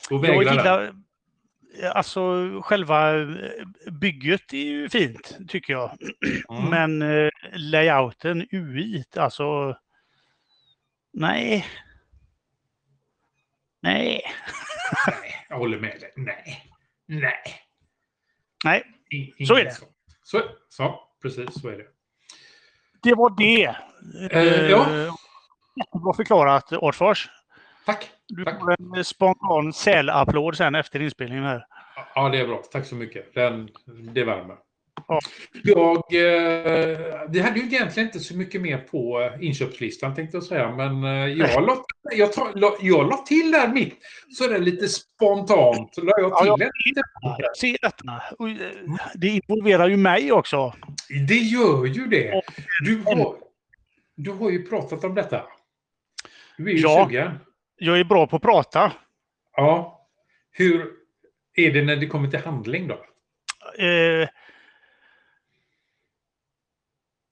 [0.10, 0.56] Då vägrar Jag den.
[0.56, 0.94] gillar...
[1.94, 2.22] Alltså
[2.64, 3.28] själva eh,
[3.92, 5.98] bygget är ju fint, tycker jag.
[6.50, 6.70] Mm.
[7.00, 9.78] Men eh, layouten, UI, alltså...
[11.14, 11.66] Nej.
[13.82, 14.22] Nej.
[15.08, 16.14] Nej, jag håller med dig.
[16.16, 16.72] Nej.
[17.06, 17.36] Nej.
[18.66, 18.84] Nej,
[19.48, 19.78] Så är det.
[20.24, 21.88] Så, så, precis så är det.
[23.04, 23.76] Det var det.
[24.32, 24.90] Eh, ja.
[24.90, 25.14] Eh,
[25.76, 27.30] Jättebra förklarat, Artfors.
[27.86, 28.10] Tack!
[28.28, 28.60] Du Tack.
[28.60, 31.66] får en spontan sälapplåd sen efter inspelningen här.
[32.16, 32.62] Ja, det är bra.
[32.72, 33.34] Tack så mycket.
[33.34, 33.70] Den,
[34.14, 34.56] det värmer.
[35.08, 35.20] Ja.
[35.64, 36.98] Jag, eh,
[37.30, 41.10] vi hade ju egentligen inte så mycket mer på inköpslistan tänkte jag säga, men eh,
[41.34, 43.98] jag la, jag, la, jag la till där mitt,
[44.38, 46.72] så det är lite spontant, la jag till Ja, det.
[47.38, 48.22] Jag ser detta.
[48.40, 48.56] Och, eh,
[49.16, 50.74] Det involverar ju mig också.
[51.28, 52.42] Det gör ju det.
[52.86, 53.36] Du har,
[54.16, 55.44] du har ju pratat om detta.
[56.58, 57.06] Du är ju Ja.
[57.10, 57.40] sugen.
[57.78, 58.92] Jag är bra på att prata.
[59.56, 60.00] Ja.
[60.52, 60.92] Hur
[61.56, 62.94] är det när det kommer till handling då?
[63.84, 64.28] Eh,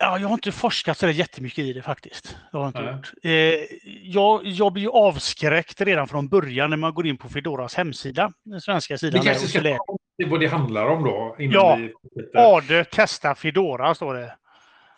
[0.01, 2.37] ja, jag har inte forskat så jättemycket i det faktiskt.
[2.51, 2.93] Det har jag inte Nej.
[2.93, 3.11] gjort.
[3.23, 3.77] Eh,
[4.11, 8.33] jag, jag blir ju avskräckt redan från början när man går in på Fedoras hemsida.
[8.43, 9.25] Den svenska Vi sidan.
[9.25, 9.97] där, kanske ska så lä- ta
[10.29, 11.35] vad det handlar om då?
[11.39, 11.75] Ja.
[11.75, 11.93] vi.
[12.37, 14.35] Ade testa Fedora står det.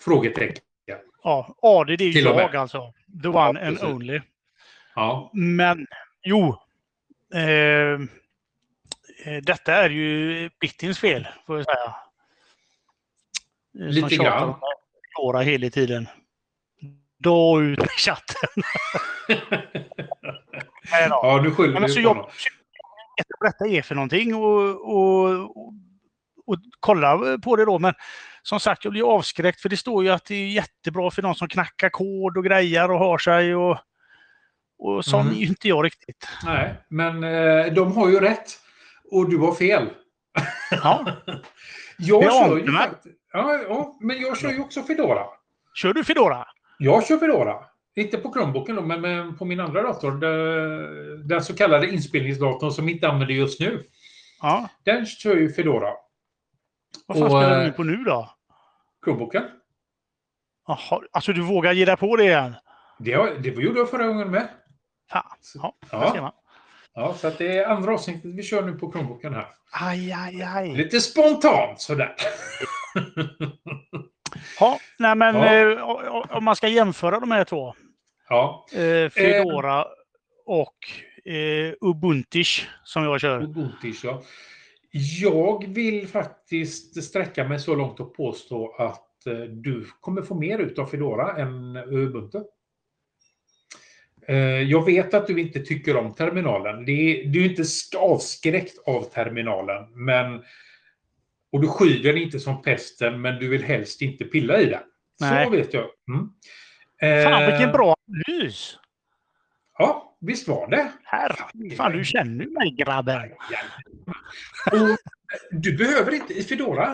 [0.01, 0.63] Frågetecken.
[1.23, 2.93] Ja, Ade det är ju jag alltså.
[3.23, 3.83] The one and precis.
[3.83, 4.21] only.
[4.95, 5.29] Ja.
[5.33, 5.87] Men
[6.23, 6.57] jo.
[7.33, 7.41] Eh,
[9.25, 11.95] eh, detta är ju Bittins fel, får jag säga.
[13.79, 14.55] Eh, Lite grann.
[15.17, 16.07] Fedora hela tiden.
[17.19, 18.49] Då ut med chatten.
[20.91, 21.19] Nej då.
[21.23, 22.25] ja, nu skyller Men du alltså på jag honom.
[23.17, 25.73] vet vad detta är för någonting och, och, och,
[26.45, 27.79] och kolla på det då.
[27.79, 27.93] Men
[28.41, 31.35] som sagt, jag blir avskräckt för det står ju att det är jättebra för de
[31.35, 33.55] som knackar kod och grejer och har sig.
[33.55, 33.77] Och,
[34.79, 35.33] och sån Mm.
[35.35, 36.27] är ju inte jag riktigt.
[36.45, 38.59] Nej, men eh, de har ju rätt.
[39.11, 39.89] Och du har fel.
[40.71, 41.05] Ja.
[41.97, 43.15] Jag Det kör ju faktiskt...
[43.33, 45.25] Ja, ja, men jag kör ju också Fedora.
[45.73, 46.47] Kör du Fedora?
[46.77, 47.55] Jag kör Fedora.
[47.95, 50.11] Inte på Chromebooken då, men, men på min andra dator.
[50.11, 53.83] Den, den så kallade inspelningsdatorn som inte använder just nu.
[54.41, 54.69] Ja.
[54.83, 55.89] Den kör ju Fedora.
[57.07, 58.29] Vad fan Och, spelar eh, du på nu då?
[59.05, 59.43] Chromebooken.
[60.67, 62.55] Jaha, alltså du vågar ge dig på det igen?
[62.99, 64.47] Det, det gjorde jag förra gången med.
[65.11, 65.23] Fan.
[65.55, 66.31] Ja, ser Ja, man.
[66.93, 69.47] ja, så att det är andra avsnittet vi kör nu på Chromebooken här.
[69.71, 70.75] Aj, aj, aj.
[70.75, 72.15] Lite spontant sådär.
[74.59, 75.75] Ja, nej men Ja.
[76.05, 77.73] eh, om man ska jämföra de här två.
[78.29, 79.85] Ja, Eh, Fedora
[80.45, 80.75] och
[81.31, 83.43] eh, Ubuntish som jag kör.
[83.43, 84.21] Ubuntu ja.
[85.21, 90.59] Jag vill faktiskt sträcka mig så långt och påstå att eh, du kommer få mer
[90.59, 92.39] ut av Fedora än Ubuntu.
[94.27, 96.85] Eh, Jag vet att du inte tycker om terminalen.
[96.85, 99.91] Du är inte sk- avskräckt av terminalen.
[100.05, 100.43] Men,
[101.53, 104.83] och du skyr den inte som pesten, men du vill helst inte pilla i den.
[105.19, 105.45] Nej.
[105.45, 105.89] Så vet jag.
[106.09, 106.29] Mm.
[107.23, 108.77] Fan vilken Eh, bra analys!
[109.77, 110.91] Ja, visst var det.
[111.03, 111.35] Här,
[111.77, 113.31] fan du känner mig grabben.
[114.71, 114.97] Och
[115.51, 116.91] du behöver inte, i Fedora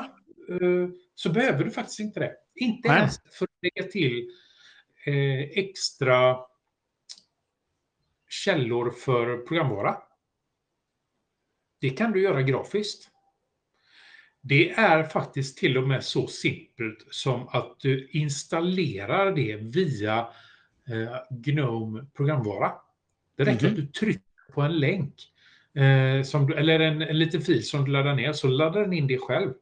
[0.50, 2.36] eh, så behöver du faktiskt inte det.
[2.56, 2.98] Inte Nej.
[2.98, 4.30] ens för att lägga till
[5.06, 6.38] eh, extra
[8.30, 9.98] källor för programvara.
[11.82, 13.09] Det kan du göra grafiskt.
[14.50, 20.28] Det är faktiskt till och med så simpelt som att du installerar det via
[20.88, 22.72] eh, GNOME programvara.
[23.38, 23.70] Det räcker Mhm.
[23.72, 25.14] att du trycker på en länk
[25.74, 29.08] eh, du, eller en, en liten fil som du laddar ner, så laddar den in
[29.08, 29.54] det själv.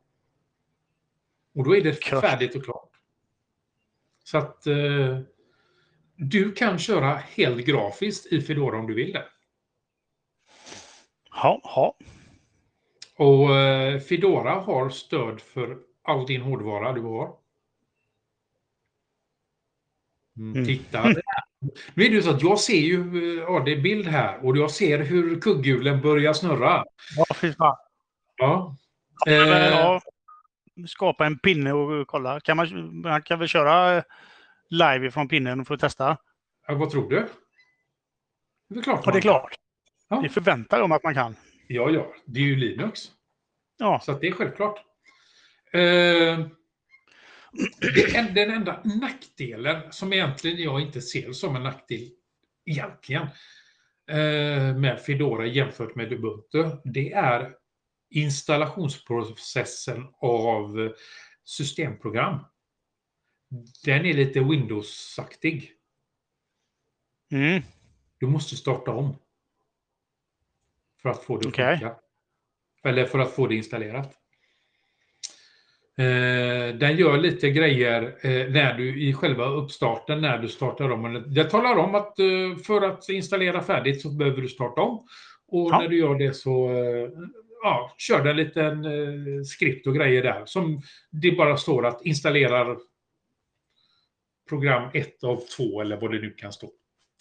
[1.56, 2.92] Och då är det färdigt och klart.
[4.24, 5.20] Så att eh,
[6.16, 9.26] du kan köra helt grafiskt i Fedora om du vill det.
[11.32, 11.98] Ja, ja.
[13.18, 17.24] Och eh, Fedora har stöd för all din hårdvara du har.
[20.38, 20.66] Mm, Mm.
[20.66, 21.04] Titta.
[21.94, 24.46] Nu är det ju så att jag ser ju, eh, ja det är bild här
[24.46, 26.84] och jag ser hur kugghjulen börjar snurra.
[27.18, 27.78] ja fy fan.
[28.38, 28.76] Ja.
[29.26, 30.02] Men, Eh, ja,
[30.88, 32.40] skapa en pinne och kolla.
[32.40, 34.04] Kan man, man kan väl köra
[34.70, 36.18] live från pinnen för att testa?
[36.68, 37.28] ja, vad tror du?
[38.70, 39.02] Det är klart.
[39.06, 39.56] Ja, det är klart.
[40.10, 40.20] Ja.
[40.22, 41.36] Det förväntar jag mig att man kan.
[41.68, 42.14] Ja, ja.
[42.26, 43.12] Det är ju Linux.
[43.78, 44.80] Ja, Så det är självklart.
[45.74, 46.48] Eh,
[48.34, 52.10] den enda nackdelen som egentligen jag inte ser som en nackdel
[52.66, 53.28] egentligen
[54.10, 57.56] eh, med Fedora jämfört med Ubuntu, det är
[58.10, 60.94] installationsprocessen av
[61.44, 62.40] systemprogram.
[63.86, 65.72] Den är lite Windows-aktig.
[67.32, 67.64] mm.
[68.20, 69.16] Du måste starta om.
[71.08, 71.96] För att få det att funka.
[72.84, 74.14] Eller för att få det installerat.
[75.98, 81.24] Eh, den gör lite grejer eh, när du i själva uppstarten när du startar om.
[81.28, 85.06] Det talar om att eh, för att installera färdigt så behöver du starta om.
[85.48, 85.80] Och Ja.
[85.80, 87.10] när du gör det så eh,
[87.64, 90.46] ja, kör den en liten eh, skript och grejer där.
[90.46, 92.78] Som det bara står att installerar
[94.50, 96.70] program 1 av 2 eller vad det nu kan stå.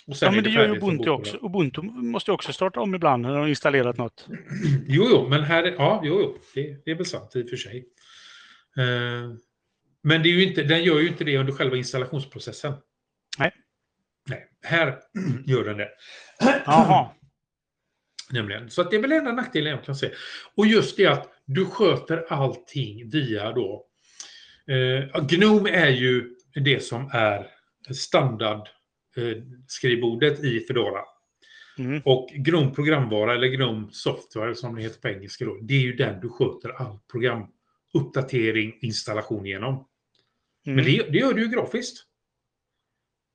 [0.07, 1.37] Och sen Ja, men det det gör ju Ubuntu också.
[1.43, 4.27] Ubuntu måste ju också starta om ibland när de har installerat något.
[4.87, 7.49] Jo, jo, men här, är- ja, jo, jo, det, det är väl sant i och
[7.49, 7.77] för sig.
[8.77, 9.31] Eh,
[10.03, 12.73] men det är ju inte, den gör ju inte det under själva installationsprocessen.
[13.39, 13.53] Nej.
[14.29, 14.99] Nej, här
[15.47, 15.89] gör den det.
[16.67, 17.11] Jaha.
[18.31, 18.71] Nämligen.
[18.71, 20.11] Så att det är väl enda nackdelen jag kan se.
[20.55, 23.87] Och just det att du sköter allting via då.
[24.69, 27.47] Eh, Gnome är ju det som är
[27.95, 28.69] standard
[29.67, 31.01] skrivbordet i Fedora.
[31.79, 32.03] Mm.
[32.05, 35.59] Och Gnome programvara eller Gnome software som det heter på engelska då.
[35.63, 39.75] Det är ju den du sköter all programuppdatering, installation genom.
[39.75, 40.77] Mm.
[40.77, 42.03] Men det, det gör du ju grafiskt.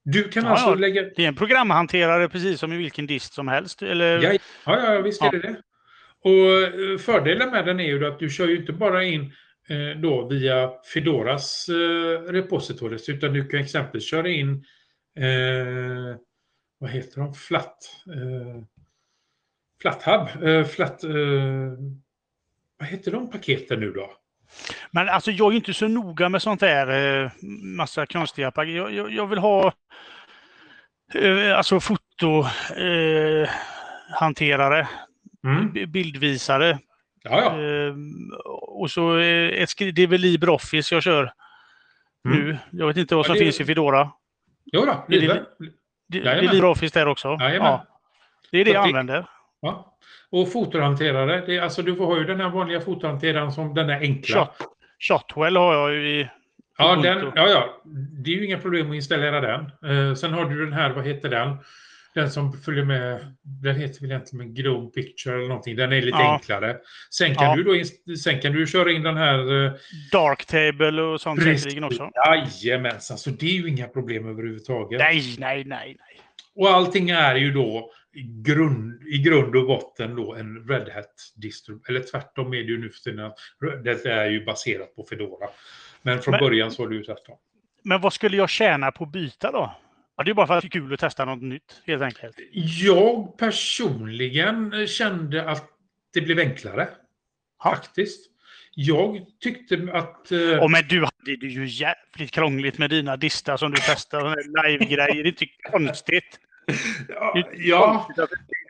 [0.04, 0.76] Du kan Ja, alltså ja.
[0.76, 1.02] lägga...
[1.02, 3.82] Det är en programhanterare precis som i vilken dist som helst.
[3.82, 4.22] Eller...
[4.22, 4.34] Ja,
[4.66, 5.62] ja, ja visst är det det.
[6.24, 9.22] Och eh, fördelen med den är ju att du kör ju inte bara in
[9.70, 14.66] eh, då via Fedoras eh, repositories utan du kan exempelvis köra in
[15.18, 16.16] eh,
[16.80, 17.34] vad heter de?
[17.34, 18.64] Flat eh,
[19.82, 20.44] FlatHub.
[20.44, 21.12] Eh, flat, eh,
[22.80, 24.12] vad heter de paketen nu då?
[24.92, 27.24] Men alltså jag är inte så noga med sånt där.
[27.24, 27.32] eh,
[27.78, 28.74] Massa konstiga paket.
[28.76, 29.74] Jag, jag, jag vill ha
[31.14, 32.40] eh, alltså foto
[32.78, 33.50] eh,
[34.20, 34.88] hanterare,
[35.44, 35.92] Mm.
[35.92, 36.80] bildvisare.
[37.24, 37.54] Ja, ja.
[38.52, 41.34] Och så ett det är väl LibreOffice jag kör
[42.26, 42.38] Mm.
[42.46, 42.58] nu.
[42.72, 44.12] Jag vet inte vad Ja, som det- finns i Fedora.
[44.66, 45.44] Jo då, det det-
[46.08, 46.42] Det, det.
[46.42, 47.28] LibreOffice där också.
[47.40, 47.68] Jajamän.
[47.72, 47.86] Ja.
[48.52, 49.26] Det är det jag använder.
[49.62, 49.98] Ja.
[50.30, 54.46] Och fotohanterare, det alltså du har ju den här vanliga fotohanteraren som den är enkla.
[54.46, 54.68] Shot,
[55.00, 56.30] Shotwell har jag ju i
[56.78, 57.82] Ja, den, ja, ja,
[58.24, 59.62] det är ju inga problem att installera den.
[60.10, 61.58] Eh, sen har du den här, vad heter den?
[62.14, 65.76] Den som följer med, den heter väl egentligen Gnome Picture eller någonting.
[65.76, 66.34] Den är lite Ja.
[66.34, 66.78] enklare.
[67.12, 67.56] Sen kan, Ja.
[67.56, 69.66] du då, sen kan du köra in den här...
[69.66, 69.72] eh,
[70.12, 72.10] Darktable och sånt säkerligen också.
[72.64, 75.00] Jajamensan, så det är ju inga problem överhuvudtaget.
[75.00, 76.22] Nej, nej, nej, nej.
[76.56, 78.22] Och allting är ju då i
[78.52, 81.80] grund, i grund och botten då en Red Hat-distro.
[81.90, 83.32] Eller tvärtom är det ju nu för tiden.
[83.84, 85.48] Det är ju baserat på Fedora.
[86.02, 87.38] Men från Men- början så var det ju tvärtom.
[87.84, 89.76] Men vad skulle jag tjäna på att byta då?
[90.18, 92.36] Ja, det är bara för att det är kul att testa något nytt, helt enkelt.
[92.84, 95.70] Jag personligen kände att
[96.14, 96.90] det blev enklare.
[97.64, 97.76] Ja.
[97.76, 98.28] Faktiskt.
[98.76, 100.32] Jag tyckte att...
[100.32, 104.36] eh, Och men du hade det ju jävligt krångligt med dina distar som du testade,
[104.64, 105.24] live-grejer.
[105.24, 106.40] Det är inte konstigt.
[107.10, 108.08] ja, Det ja,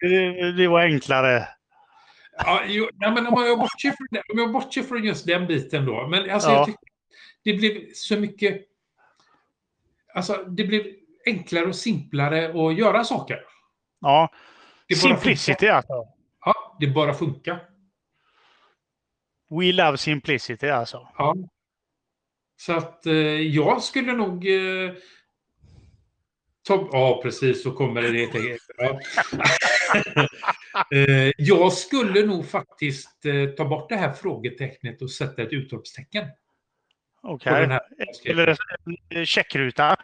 [0.02, 1.48] det, det var enklare.
[2.38, 6.08] ja, jo, nej, men om jag bortser från, jag bortser från just den biten då.
[6.08, 6.56] Men alltså, Ja.
[6.56, 6.86] jag tyckte
[7.44, 8.62] det blev så mycket...
[10.14, 10.84] Alltså, det blev
[11.26, 13.40] enklare och simplare att göra saker.
[14.02, 14.30] Ja,
[14.96, 16.08] simplicity alltså.
[16.46, 17.68] Ja, det bara funkar.
[19.50, 21.08] We love simplicity alltså.
[21.18, 21.36] Ja.
[22.58, 24.48] Så att eh, jag skulle nog...
[24.48, 24.94] Eh,
[26.68, 28.58] ta, ja, precis, så kommer det till.
[28.78, 29.00] Ja.
[30.98, 36.26] eh, jag skulle nog faktiskt eh, ta bort det här frågetecknet och sätta ett utropstecken.
[37.24, 37.54] Okej.
[37.54, 37.82] här.
[38.26, 38.58] Eller
[39.26, 39.98] checkruta.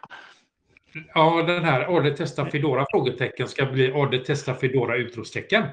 [1.14, 5.64] Ja, den här AD testa Fedora frågetecken ska bli AD testa Fedora utropstecken.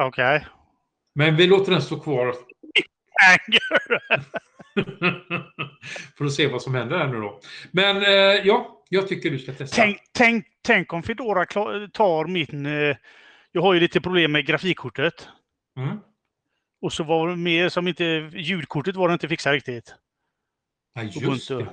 [0.00, 0.46] Okej.
[1.14, 2.34] Men vi låter den stå kvar
[6.18, 7.40] för att se vad som händer här nu då.
[7.70, 9.76] Men eh, ja, jag tycker du ska testa.
[9.82, 11.44] Tänk, tänk, tänk om Fedora
[11.92, 12.66] tar min...
[12.66, 12.96] eh,
[13.52, 15.28] Jag har ju lite problem med grafikkortet.
[15.78, 15.98] Mm.
[16.80, 18.04] Och så var det mer som inte...
[18.34, 19.94] Ljudkortet var det inte fixat riktigt.
[20.94, 21.16] Ja, just
[21.50, 21.58] Ubuntu.
[21.58, 21.66] det.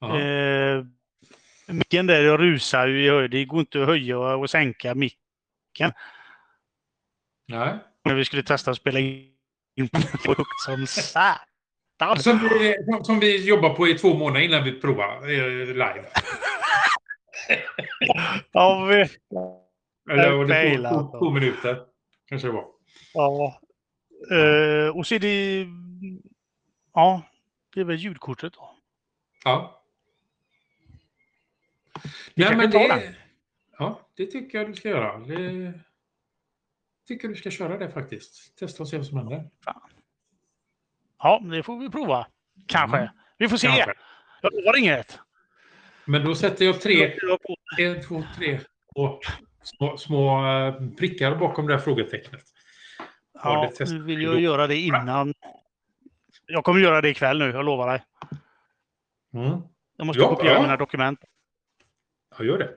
[0.00, 0.20] Ja.
[0.20, 0.84] Eh,
[1.66, 3.30] micken där rusar ju i höjd.
[3.30, 5.92] Det går inte att höja och sänka micken.
[7.48, 7.78] Nej.
[8.04, 9.88] När vi skulle testa att spela in
[10.24, 12.18] på högt som satan.
[12.18, 16.04] Som vi, som vi jobbar på i två månader innan vi provar eh, live.
[18.52, 18.94] Ja, vi,
[20.12, 21.18] Eller var det två, två, alltså.
[21.18, 21.82] två minuter.
[22.28, 22.66] Kanske det var.
[23.14, 23.60] ja.
[24.30, 25.66] Eh, och så är det...
[26.94, 27.22] Ja,
[27.74, 28.70] det är väl ljudkortet då.
[29.44, 29.83] Ja.
[32.34, 33.14] Vi Nej, men det, den.
[33.78, 35.18] ja, det tycker jag du ska göra.
[35.18, 35.72] Det,
[37.08, 38.58] tycker du ska köra det faktiskt.
[38.58, 39.50] Testa och se vad som händer.
[41.18, 42.26] Ja, det får vi prova.
[42.66, 42.98] Kanske.
[42.98, 43.08] Mm.
[43.38, 43.66] Vi får se.
[43.66, 43.94] Kanske.
[44.42, 45.18] Jag lovar inget.
[46.04, 47.12] Men då sätter jag tre,
[47.78, 48.60] en, två, tre
[48.94, 49.20] och
[49.62, 52.42] små, små eh, prickar bakom det här frågetecknet.
[53.42, 55.34] Ja, nu vill vi jag göra det innan.
[56.46, 58.04] Jag kommer göra det ikväll nu, jag lovar dig.
[59.34, 59.60] Mm.
[59.96, 60.62] Jag måste Ja, kopiera ja.
[60.62, 61.24] mina dokument
[62.38, 62.70] Ja, gör det.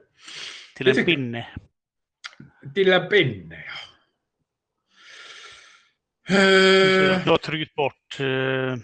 [0.76, 1.47] till Det en pinne.
[2.76, 3.72] Lilla Benne, ja.
[6.28, 8.76] Så Eh, Jag har tryckt bort eh,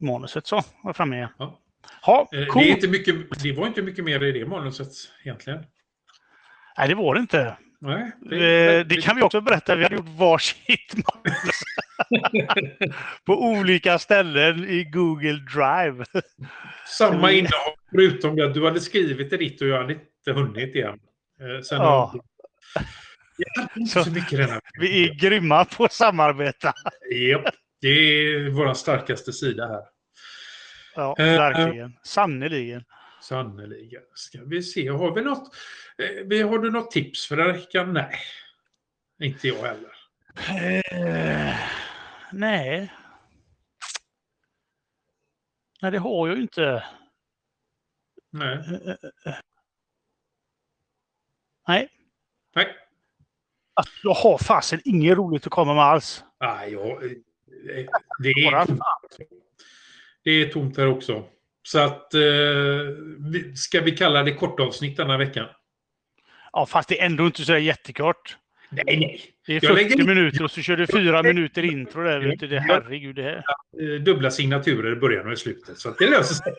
[0.00, 1.28] manuset så, var framme igen.
[1.38, 1.58] Ja.
[2.06, 4.88] Ja, Eh, Det, är inte mycket, det var inte mycket mer i det manuset
[5.24, 5.64] egentligen.
[6.78, 7.56] Nej, det var det inte.
[7.78, 9.76] Nej, Eh, Det kan vi också berätta.
[9.76, 11.62] Vi hade gjort varsitt manus.
[13.26, 16.04] På olika ställen i Google Drive.
[16.98, 20.74] Samma vi- innehåll, förutom att du hade skrivit det ditt och jag hade inte hunnit
[20.74, 20.98] igen.
[21.40, 22.14] Eh, Sen Ja.
[23.36, 24.50] Jag hade inte Så- så mycket
[24.80, 26.72] Vi är grymma på att samarbeta.
[27.30, 29.82] Japp, det är vår starkaste sida här.
[30.96, 31.92] Ja, Eh, verkligen.
[32.02, 32.84] Sannerligen.
[33.22, 34.02] Sannerligen.
[34.14, 35.54] Ska vi se, har vi något?
[35.98, 37.92] eh, vi- Har du något tips för den veckan?
[37.92, 38.18] Nej,
[39.22, 39.92] inte jag heller.
[42.32, 42.92] Eh, nej.
[45.82, 46.84] Nej, det har jag ju inte.
[48.30, 48.54] Nej.
[48.54, 48.90] Eh,
[49.26, 49.34] eh,
[51.68, 51.88] Nej,
[52.54, 52.66] Nej.
[53.74, 56.24] alltså, jag har fasen inget roligt att komma med alls.
[56.40, 57.10] Nej, jag, eh,
[58.18, 58.66] det, är
[60.24, 61.24] det är tomt här också.
[61.62, 62.20] Så att, eh,
[63.56, 65.48] ska vi kalla det kortavsnitt denna veckan?
[66.52, 68.36] Ja, fast det är ändå inte så jättekort.
[68.72, 69.20] Nej, nej.
[69.46, 72.20] Det är Jag lägger 40 in- minuter och så kör du fyra minuter intro där.
[72.20, 72.46] Vet du.
[72.46, 73.98] Det, herregud, det här.
[73.98, 75.78] Dubbla signaturer i början och i slutet.
[75.78, 76.52] Så det löser sig.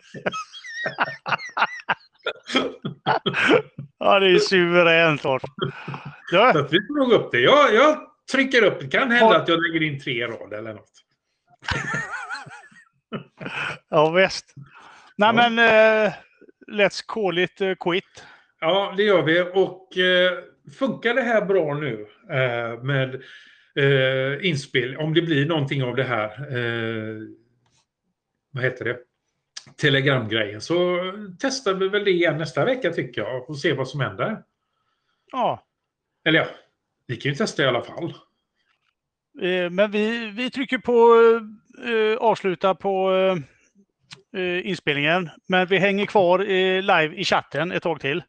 [3.98, 5.20] Ja, det är suveränt.
[5.22, 5.40] Så
[6.32, 7.40] Ja, att vi får nog upp det.
[7.40, 7.98] Jag, jag
[8.32, 8.80] trycker upp.
[8.80, 10.90] Det kan hända att jag lägger in tre rader eller något.
[13.90, 14.54] ja visst.
[15.16, 15.48] Nej, Ja.
[15.50, 16.12] men uh,
[16.72, 18.24] let's call it uh, quit.
[18.60, 19.40] Ja, det gör vi.
[19.40, 20.32] Och eh,
[20.78, 23.14] funkar det här bra nu eh, med
[23.74, 27.22] eh, inspel, om det blir någonting av det här, eh,
[28.50, 28.98] vad heter det,
[29.76, 30.98] telegramgrejen, så
[31.38, 34.42] testar vi väl det igen nästa vecka tycker jag och se vad som händer.
[35.32, 35.64] Ja,
[36.24, 36.46] Eller ja,
[37.06, 38.14] vi kan ju testa i alla fall.
[39.70, 41.16] men vi, vi trycker på
[41.82, 43.36] eh, avsluta på eh,
[44.42, 45.30] eh, inspelningen.
[45.48, 48.22] Men vi hänger kvar eh, live i chatten ett tag till.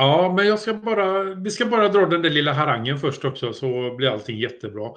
[0.00, 3.52] Ja, men jag ska bara, vi ska bara dra den där lilla harangen först också
[3.52, 4.90] så blir allting jättebra.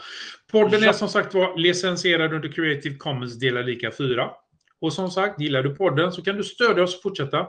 [0.51, 0.93] Podden är Ja.
[0.93, 4.29] som sagt var licensierad under Creative Commons delar lika 4.
[4.81, 7.47] Och som sagt, gillar du podden så kan du stödja oss och fortsätta.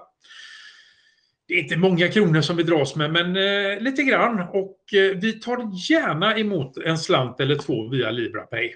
[1.49, 4.41] Det är inte många kronor som vi dras med, men eh, lite grann.
[4.41, 8.75] Och eh, vi tar gärna emot en slant eller två via LibraPay.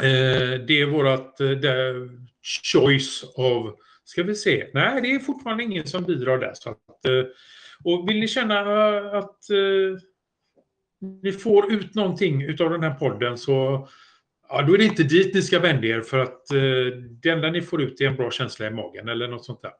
[0.00, 2.08] Eh, det är vårt eh,
[2.72, 3.74] choice av,
[4.12, 6.52] ska vi se, nej det är fortfarande ingen som bidrar där.
[6.54, 7.24] Så att, eh,
[7.84, 8.60] och vill ni känna
[9.18, 9.98] att eh,
[11.22, 13.88] ni får ut någonting utav den här podden så
[14.48, 17.50] ja, då är det inte dit ni ska vända er för att eh, det enda
[17.50, 19.72] ni får ut är en bra känsla i magen eller något sånt där.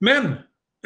[0.00, 0.24] Men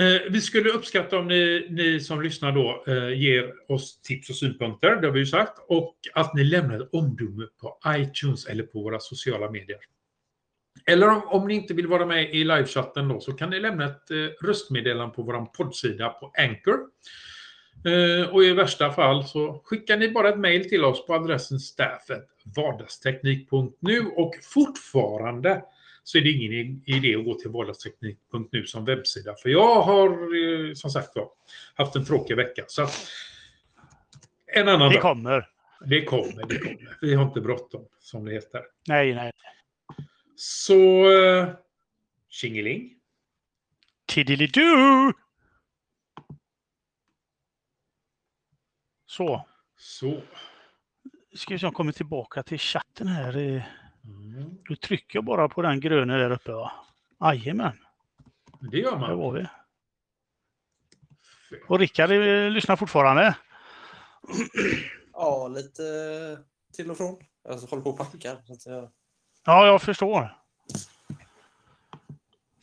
[0.00, 4.36] eh, vi skulle uppskatta om ni, ni som lyssnar då eh, ger oss tips och
[4.36, 8.62] synpunkter, det har vi ju sagt, och att ni lämnar ett omdöme på iTunes eller
[8.62, 9.78] på våra sociala medier.
[10.86, 13.84] Eller om, om ni inte vill vara med i livechatten då så kan ni lämna
[13.84, 16.78] ett eh, röstmeddelande på vår poddsida på Anchor.
[17.86, 21.58] Eh, och i värsta fall så skickar ni bara ett mejl till oss på adressen
[21.60, 25.62] staffet vardagsteknik.nu och fortfarande
[26.04, 29.34] så är det ingen idé att gå till vardagsteknik.nu som webbsida.
[29.42, 31.28] För jag har eh, som sagt var
[31.74, 32.64] haft en tråkig vecka.
[32.66, 32.86] Så
[34.46, 35.02] en annan Det dag.
[35.02, 35.48] kommer.
[35.86, 36.96] Det kommer, det kommer.
[37.00, 38.60] Vi har inte bråttom som det heter.
[38.88, 39.30] Nej, nej.
[40.46, 41.08] Så...
[41.12, 41.48] Uh,
[42.28, 43.00] tjingeling.
[44.06, 45.12] Tiddly-doo!
[49.06, 49.46] Så.
[49.76, 50.22] Så.
[51.36, 53.36] Ska vi se om jag kommer tillbaka till chatten här.
[53.36, 53.62] eh.
[54.04, 54.58] Mm.
[54.68, 56.52] Då trycker jag bara på den gröna där uppe.
[56.52, 56.72] Va?
[57.20, 57.78] Jajamän,
[58.70, 59.18] Det gör där man.
[59.18, 59.46] var vi.
[61.68, 63.36] Och Rickard eh, lyssnar fortfarande.
[65.12, 65.82] Ja, lite
[66.72, 67.16] till och från.
[67.42, 68.42] Jag håller på och packar.
[68.46, 68.90] Så att jag...
[69.44, 70.36] Ja, jag förstår.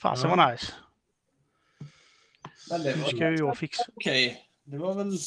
[0.02, 0.36] Fasen Ja.
[0.36, 0.74] vad nice.
[2.70, 3.84] Men det Nu var ska ju jag fixa.
[3.96, 4.46] okej.
[4.64, 5.18] Det var väl...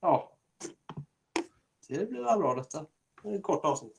[0.00, 0.32] Ja.
[1.88, 2.84] Det blir väl bra detta.
[3.22, 3.96] Det är ett kort avsnitt.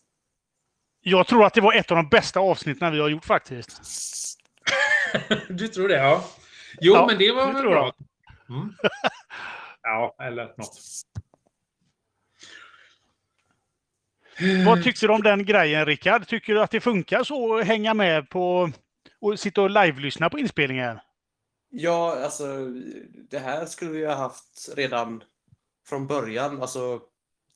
[1.02, 3.82] Jag tror att det var ett av de bästa avsnitten vi har gjort faktiskt.
[5.50, 6.24] Du tror det, ja.
[6.82, 7.94] Jo, Ja, men det var väl bra.
[8.50, 8.74] Mm.
[9.82, 10.80] Ja, eller något.
[14.66, 16.28] Vad tyckte du om den grejen Rickard?
[16.28, 18.72] Tycker du att det funkar så att hänga med på
[19.22, 21.00] och sitta och live-lyssna på inspelningen?
[21.70, 22.46] Ja, alltså
[23.30, 25.24] det här skulle vi ha haft redan
[25.88, 26.62] från början.
[26.62, 27.02] Alltså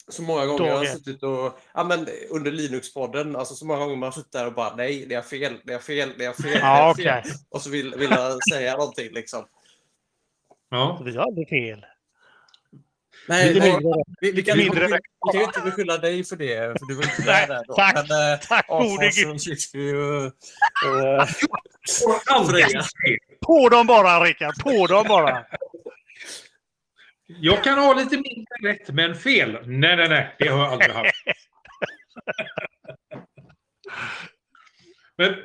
[0.07, 0.97] så många gånger jag har Dagen.
[0.97, 1.59] suttit och...
[1.73, 3.35] Ja, men under Linux-podden.
[3.35, 5.73] Alltså så många gånger man har suttit där och bara nej, det är fel, det
[5.73, 7.31] är fel, det är fel, det Ja, är fel.
[7.49, 9.45] Och så vill, vill jag säga någonting liksom.
[10.69, 11.01] Ja.
[11.05, 11.85] Vi har aldrig fel.
[13.27, 14.03] Nej, Lite nej, mindre.
[14.21, 16.95] vi, vi, kan, mindre- vi, vi kan ju inte beskylla dig för det, för du
[16.95, 17.73] var inte Nej, där då.
[17.73, 17.95] tack.
[18.09, 20.25] Men, Tack ja, gode så gud.
[20.25, 21.25] eh.
[23.45, 25.45] På dem bara Rickard, på dem bara.
[27.27, 29.51] Jag kan ha lite mindre rätt, men fel.
[29.65, 30.35] Nej, nej, nej.
[30.39, 31.11] Det har jag aldrig haft.
[35.17, 35.35] Men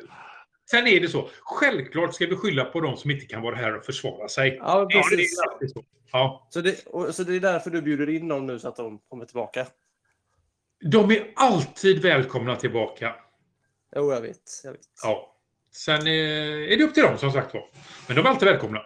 [0.71, 1.31] sen är det så.
[1.43, 4.57] Självklart ska vi skylla på de som inte kan vara här och försvara sig.
[4.61, 5.39] Ja, Ja, det precis.
[5.61, 5.85] är så.
[6.13, 6.49] Ja.
[6.51, 8.99] Så det, och, så det är därför du bjuder in dem nu så att de
[8.99, 9.67] kommer tillbaka?
[10.85, 13.15] De är alltid välkomna tillbaka.
[13.97, 14.41] Jo, jag vet.
[14.65, 14.81] Jag vet.
[15.03, 15.37] Ja.
[15.73, 17.69] Sen eh, är det upp till dem som sagt var.
[18.07, 18.83] Men de är alltid välkomna.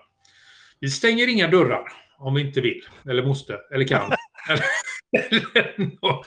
[0.80, 4.12] Vi stänger inga dörrar om vi inte vill, eller måste, eller kan.
[4.49, 4.64] eller,
[5.55, 6.26] eller något.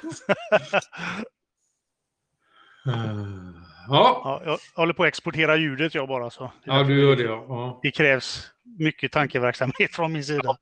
[3.90, 6.30] Ja, Ja, jag håller på att exportera ljudet jag bara.
[6.30, 6.52] Så.
[6.64, 7.24] ja, du gör det.
[7.24, 7.46] Ja.
[7.50, 7.80] Ja.
[7.84, 10.58] Det krävs mycket tankeverksamhet från min sida.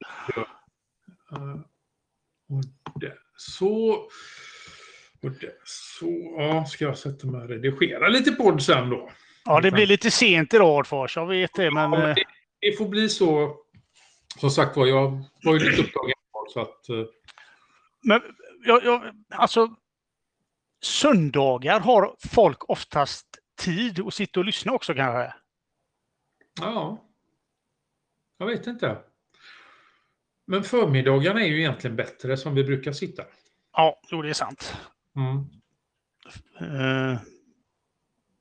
[1.32, 1.56] Eh,
[2.50, 3.14] Och där.
[3.38, 3.92] Så.
[5.24, 5.54] Och där.
[5.66, 6.36] Så.
[6.40, 9.10] Ja, ska jag sätta mig och redigera lite podd sen då?
[9.46, 11.16] Ja, det blir lite sent idag, Adfors.
[11.18, 11.84] Jag vet det, men...
[11.84, 12.24] Ja, men eh, det,
[12.62, 13.56] det får bli så.
[14.40, 16.14] Som sagt var, jag var ju lite upptagen.
[16.54, 16.96] Så att, eh,
[18.04, 18.22] Men
[18.66, 19.76] jag, jag, alltså,
[20.86, 23.26] söndagar har folk oftast
[23.58, 25.34] tid att sitta och lyssna också kanske.
[26.62, 27.02] ja.
[28.38, 28.98] Jag vet inte.
[30.48, 33.24] Men förmiddagarna är ju egentligen bättre som vi brukar sitta.
[33.74, 34.78] Ja, jo, det är sant.
[35.16, 35.38] Mm.
[36.60, 37.20] Eh,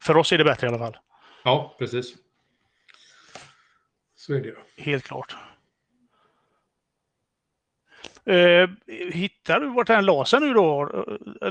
[0.03, 0.97] för oss är det bättre i alla fall.
[1.45, 2.15] Ja, precis.
[4.15, 4.57] Så är det ju.
[4.77, 5.37] Helt klart.
[8.27, 8.70] Eh,
[9.12, 11.05] hittar du vart den la sig nu då?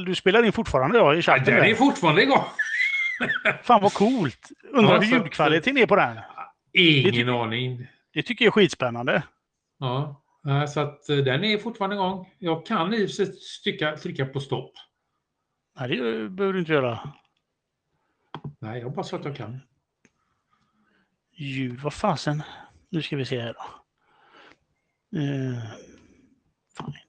[0.05, 1.55] Du spelar in fortfarande ja, i chatten?
[1.55, 2.43] den är fortfarande igång.
[3.63, 4.49] Fan vad coolt!
[4.71, 6.19] Undrar Ja, hur ljudkvaliteten är på den.
[6.73, 7.87] Ingen aning.
[8.13, 9.23] Det tycker jag är skitspännande.
[9.79, 10.23] Ja,
[10.67, 12.33] så att eh, den är fortfarande igång.
[12.39, 14.71] Jag kan i och för trycka på stopp.
[15.79, 17.09] Nej, det behöver du inte göra.
[18.59, 19.59] Nej, jag hoppas att jag kan.
[21.35, 22.43] Ljud, vad fasen.
[22.89, 23.61] Nu ska vi se här då.
[25.19, 25.63] Eh,
[26.77, 27.03] Finder.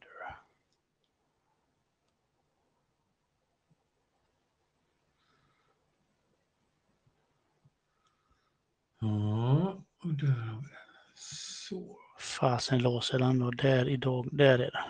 [9.01, 11.15] Ja, och där har vi den.
[11.15, 11.99] Så.
[12.19, 13.51] Fasen sig den då.
[13.51, 14.29] Där idag.
[14.33, 14.85] Där är det.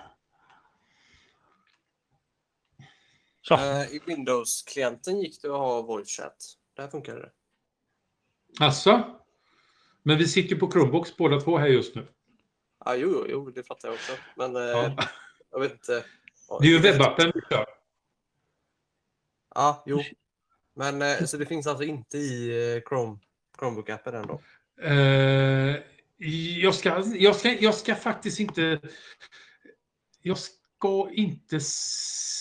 [3.43, 3.55] Så.
[3.55, 6.37] Eh, I Windows-klienten gick det att ha voice chat.
[6.77, 7.31] Där funkar det.
[8.64, 9.20] Alltså?
[10.03, 12.09] Men vi sitter på Chromebox båda två här just nu.
[12.85, 14.12] Ah, jo, jo, jo, det fattar jag också.
[14.37, 14.97] Men eh, Ja.
[15.51, 16.05] jag vet inte.
[16.61, 17.66] Det är ju webbappen vi kör.
[19.55, 20.03] Ja, jo.
[20.74, 23.18] Men eh, så det finns alltså inte i eh, Chrome,
[23.59, 24.41] Chromebook-appen ändå?
[24.82, 25.76] Eh,
[26.62, 28.80] jag, ska, jag, ska, jag ska faktiskt inte...
[30.22, 31.61] Jag ska inte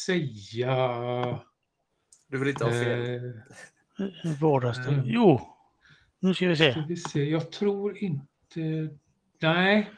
[0.05, 0.75] säga...
[2.27, 3.25] Du vill inte ha fel?
[3.25, 3.31] Eh,
[4.41, 4.93] Vardagsdag.
[4.93, 5.05] Mm.
[5.05, 5.49] Jo.
[6.19, 6.83] Nu ska vi ska se.
[6.87, 7.23] vi se.
[7.29, 8.89] Jag tror inte...
[9.39, 9.91] Nej.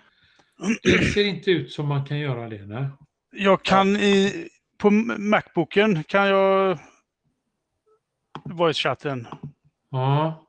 [0.83, 2.65] Det ser inte ut som man kan göra det.
[2.65, 2.85] Nej.
[3.31, 4.47] Jag kan i...
[4.77, 6.79] På Macbooken kan jag...
[8.43, 9.27] Voice-chatten
[9.89, 10.45] Ja.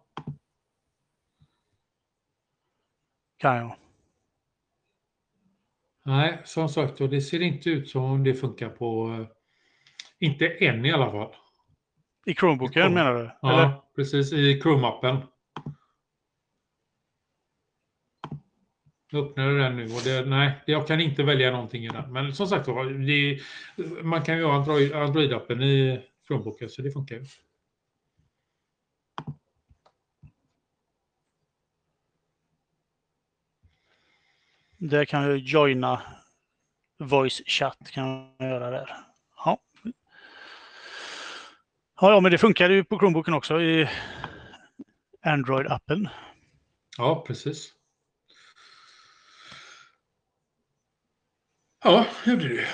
[3.39, 3.77] kan jag.
[6.05, 9.09] Nej, som sagt och det ser inte ut som om det funkar på...
[9.21, 9.27] eh,
[10.19, 11.35] Inte än i alla fall.
[12.27, 12.95] I Chromebooken Chrome.
[12.95, 13.31] menar du?
[13.43, 13.81] Ja, Eller?
[13.97, 14.33] precis.
[14.33, 15.23] I Chrome-appen.
[19.11, 22.13] Jag öppnade den nu och det, nej, jag kan inte välja någonting i den.
[22.13, 22.67] Men som sagt
[23.07, 23.41] det,
[24.03, 27.25] man kan ju ha Android, Android-appen i Chromebooken så det funkar ju.
[34.79, 36.03] Där kan jag joina
[36.99, 38.97] voice chat kan jag göra där.
[39.45, 39.59] Ja.
[42.01, 43.89] Ja, ja, men det funkar ju på Chromebooken också i
[45.23, 46.09] Android-appen.
[46.99, 47.76] Ja, precis.
[51.87, 52.65] Ja, gjorde du.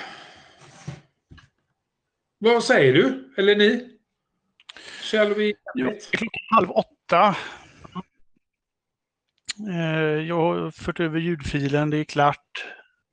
[2.38, 3.34] Vad säger du?
[3.36, 3.88] Eller ni?
[5.74, 7.36] Jo, det är klockan halv åtta.
[9.68, 12.66] Eh, Jag har fört över ljudfilen, det är klart.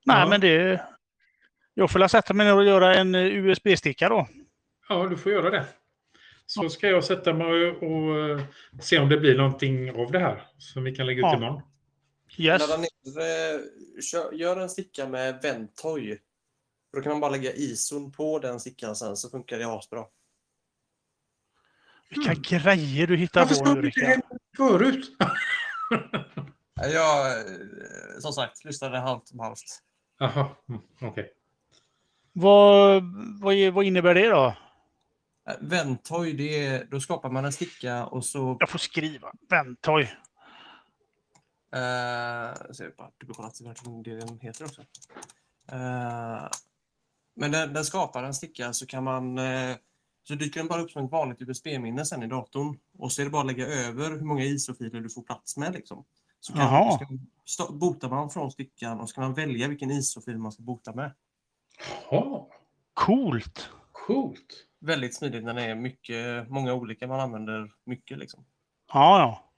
[0.06, 0.28] Nej, Ja.
[0.28, 0.80] men det...
[1.74, 4.28] Jag får sätta mig ner och göra en eh, USB-sticka då.
[4.88, 5.64] Ja, du får göra det.
[6.46, 8.40] Så ska jag sätta mig och, och eh,
[8.80, 11.36] se om det blir någonting av det här som vi kan lägga ut Ja.
[11.36, 11.62] imorgon.
[12.40, 12.60] Yes.
[12.60, 12.88] Ladda ner,
[13.18, 13.60] eh,
[14.02, 16.18] kör, gör en sticka med Ventoy.
[16.92, 20.04] Då kan man bara lägga ISOn på den stickan sen så funkar det asbra.
[22.10, 24.20] Vilka grejer du hittar Varför på nu, Rickard.
[24.56, 25.16] förut?
[26.74, 27.44] Jag, eh,
[28.20, 29.82] som sagt, lyssnade halvt om halvt.
[30.18, 31.32] Jaha, mm, okej.
[32.32, 33.02] Vad,
[33.40, 34.46] vad, är- vad innebär det då?
[35.48, 38.56] Eh, Ventoy, det är, då skapar man en sticka och så...
[38.60, 39.32] Jag får skriva.
[39.50, 40.16] Ventoj.
[41.76, 44.82] Uh, så jag bara dubbelkolla att det verkligen det den heter också.
[45.72, 46.48] Eh,
[47.36, 49.76] men den, den skapar en sticka så kan man eh,
[50.22, 52.78] så dyker den bara upp som ett vanligt USB-minne sen i datorn.
[52.98, 55.72] Och så är det bara att lägga över hur många ISO-filer du får plats med.
[55.72, 56.04] Liksom.
[56.40, 57.06] Så kan, ska,
[57.46, 60.94] sta- botar man från stickan och så kan man välja vilken ISO-fil man ska bota
[60.94, 61.12] med.
[62.10, 62.46] Jaha,
[62.94, 63.70] Coolt!
[63.92, 64.66] coolt.
[64.80, 68.18] Väldigt smidigt när det är mycket, många olika man använder mycket.
[68.18, 68.44] Liksom.
[68.92, 69.49] Ja, ja.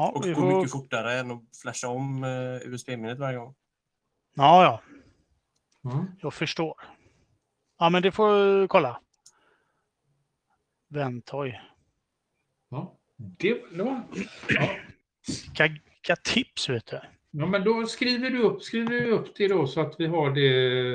[0.00, 0.56] Ja, Och går får...
[0.56, 3.54] mycket fortare än att flasha om eh, USB-minnet varje gång.
[4.36, 4.82] ja, ja.
[5.92, 6.06] Mm.
[6.20, 6.74] Jag förstår.
[7.78, 9.00] Ja, men det får jag kolla.
[10.88, 11.60] Ventoy.
[12.70, 14.02] Ja, det, det var...
[14.48, 14.68] Ja.
[15.26, 17.00] Vilka, vilka tips, vet du.
[17.30, 20.30] ja, men då skriver du upp, skriver du upp det då så att vi har
[20.30, 20.92] det...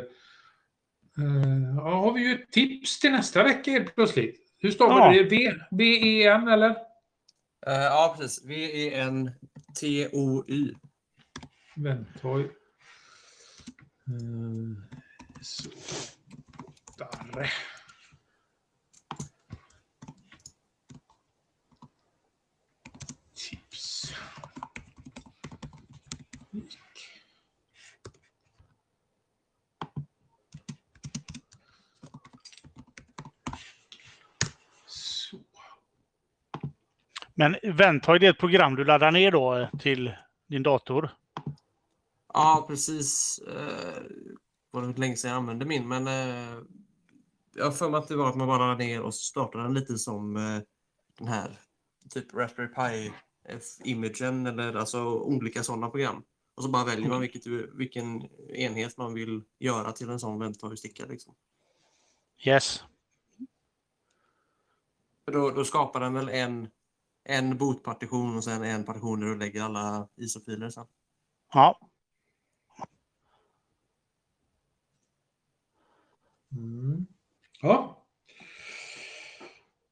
[1.18, 4.36] Eh, ja, har vi ju ett tips till nästa vecka helt plötsligt.
[4.58, 5.24] Hur stavar Ja.
[5.24, 5.36] du det?
[5.36, 6.76] V, V-E-N eller?
[7.68, 8.44] Uh, ja, precis.
[8.44, 9.42] E V-E-N-T-O-Y.
[11.76, 12.44] Ventoy.
[12.44, 12.50] Uh,
[14.12, 14.78] eh,
[15.42, 15.70] så.
[16.98, 17.52] Där.
[37.36, 40.14] Men Ventoy, det är ett program du laddar ner då till
[40.48, 41.10] din dator.
[42.34, 43.40] Ja, precis.
[43.48, 44.04] Eh,
[44.72, 46.62] var det länge sedan jag använde min, men eh,
[47.56, 49.74] jag har för mig att det var att man bara laddade ner och startade den
[49.74, 50.60] lite som eh,
[51.18, 51.52] den här
[52.10, 56.24] typ Raspberry Pi-imagen eller alltså olika sådana program.
[56.56, 60.40] Och så bara väljer man vilket, du- vilken enhet man vill göra till en sån
[60.42, 61.06] Ventoy-sticka.
[61.06, 61.36] Liksom.
[62.46, 62.84] Yes.
[65.32, 66.68] Då, då skapar den väl en,
[67.26, 70.86] en bootpartition och sen en partition där du lägger alla ISO-filer sen.
[71.54, 71.80] Ja.
[76.52, 77.06] Mm.
[77.62, 78.06] Ja,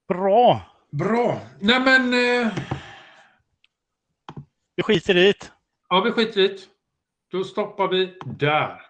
[0.07, 0.61] Bra.
[0.91, 1.41] bra.
[1.59, 2.13] Nej men...
[2.13, 2.53] Eh,
[4.75, 5.51] Vi skiter i det.
[5.89, 6.61] ja, vi skiter i det.
[7.27, 8.81] Då stoppar vi där.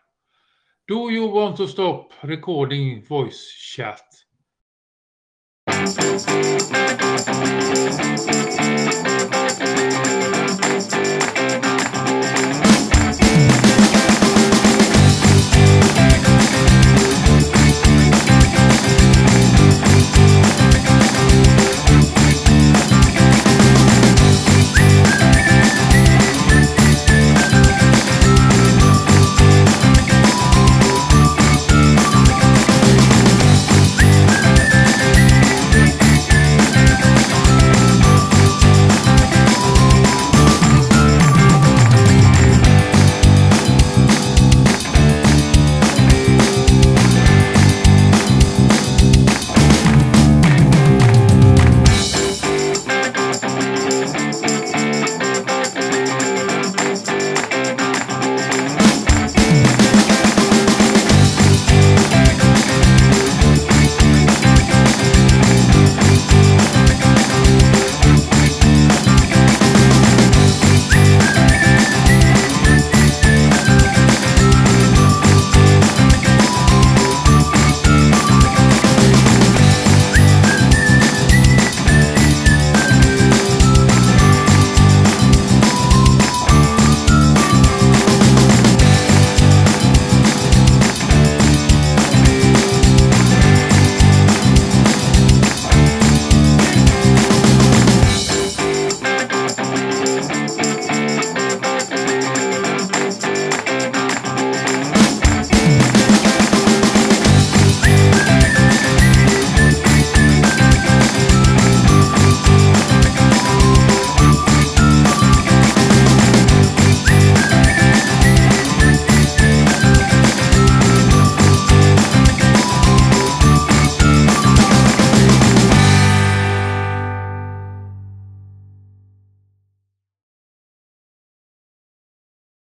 [0.88, 4.23] Do you want to stop recording voice chat?
[7.34, 8.43] Música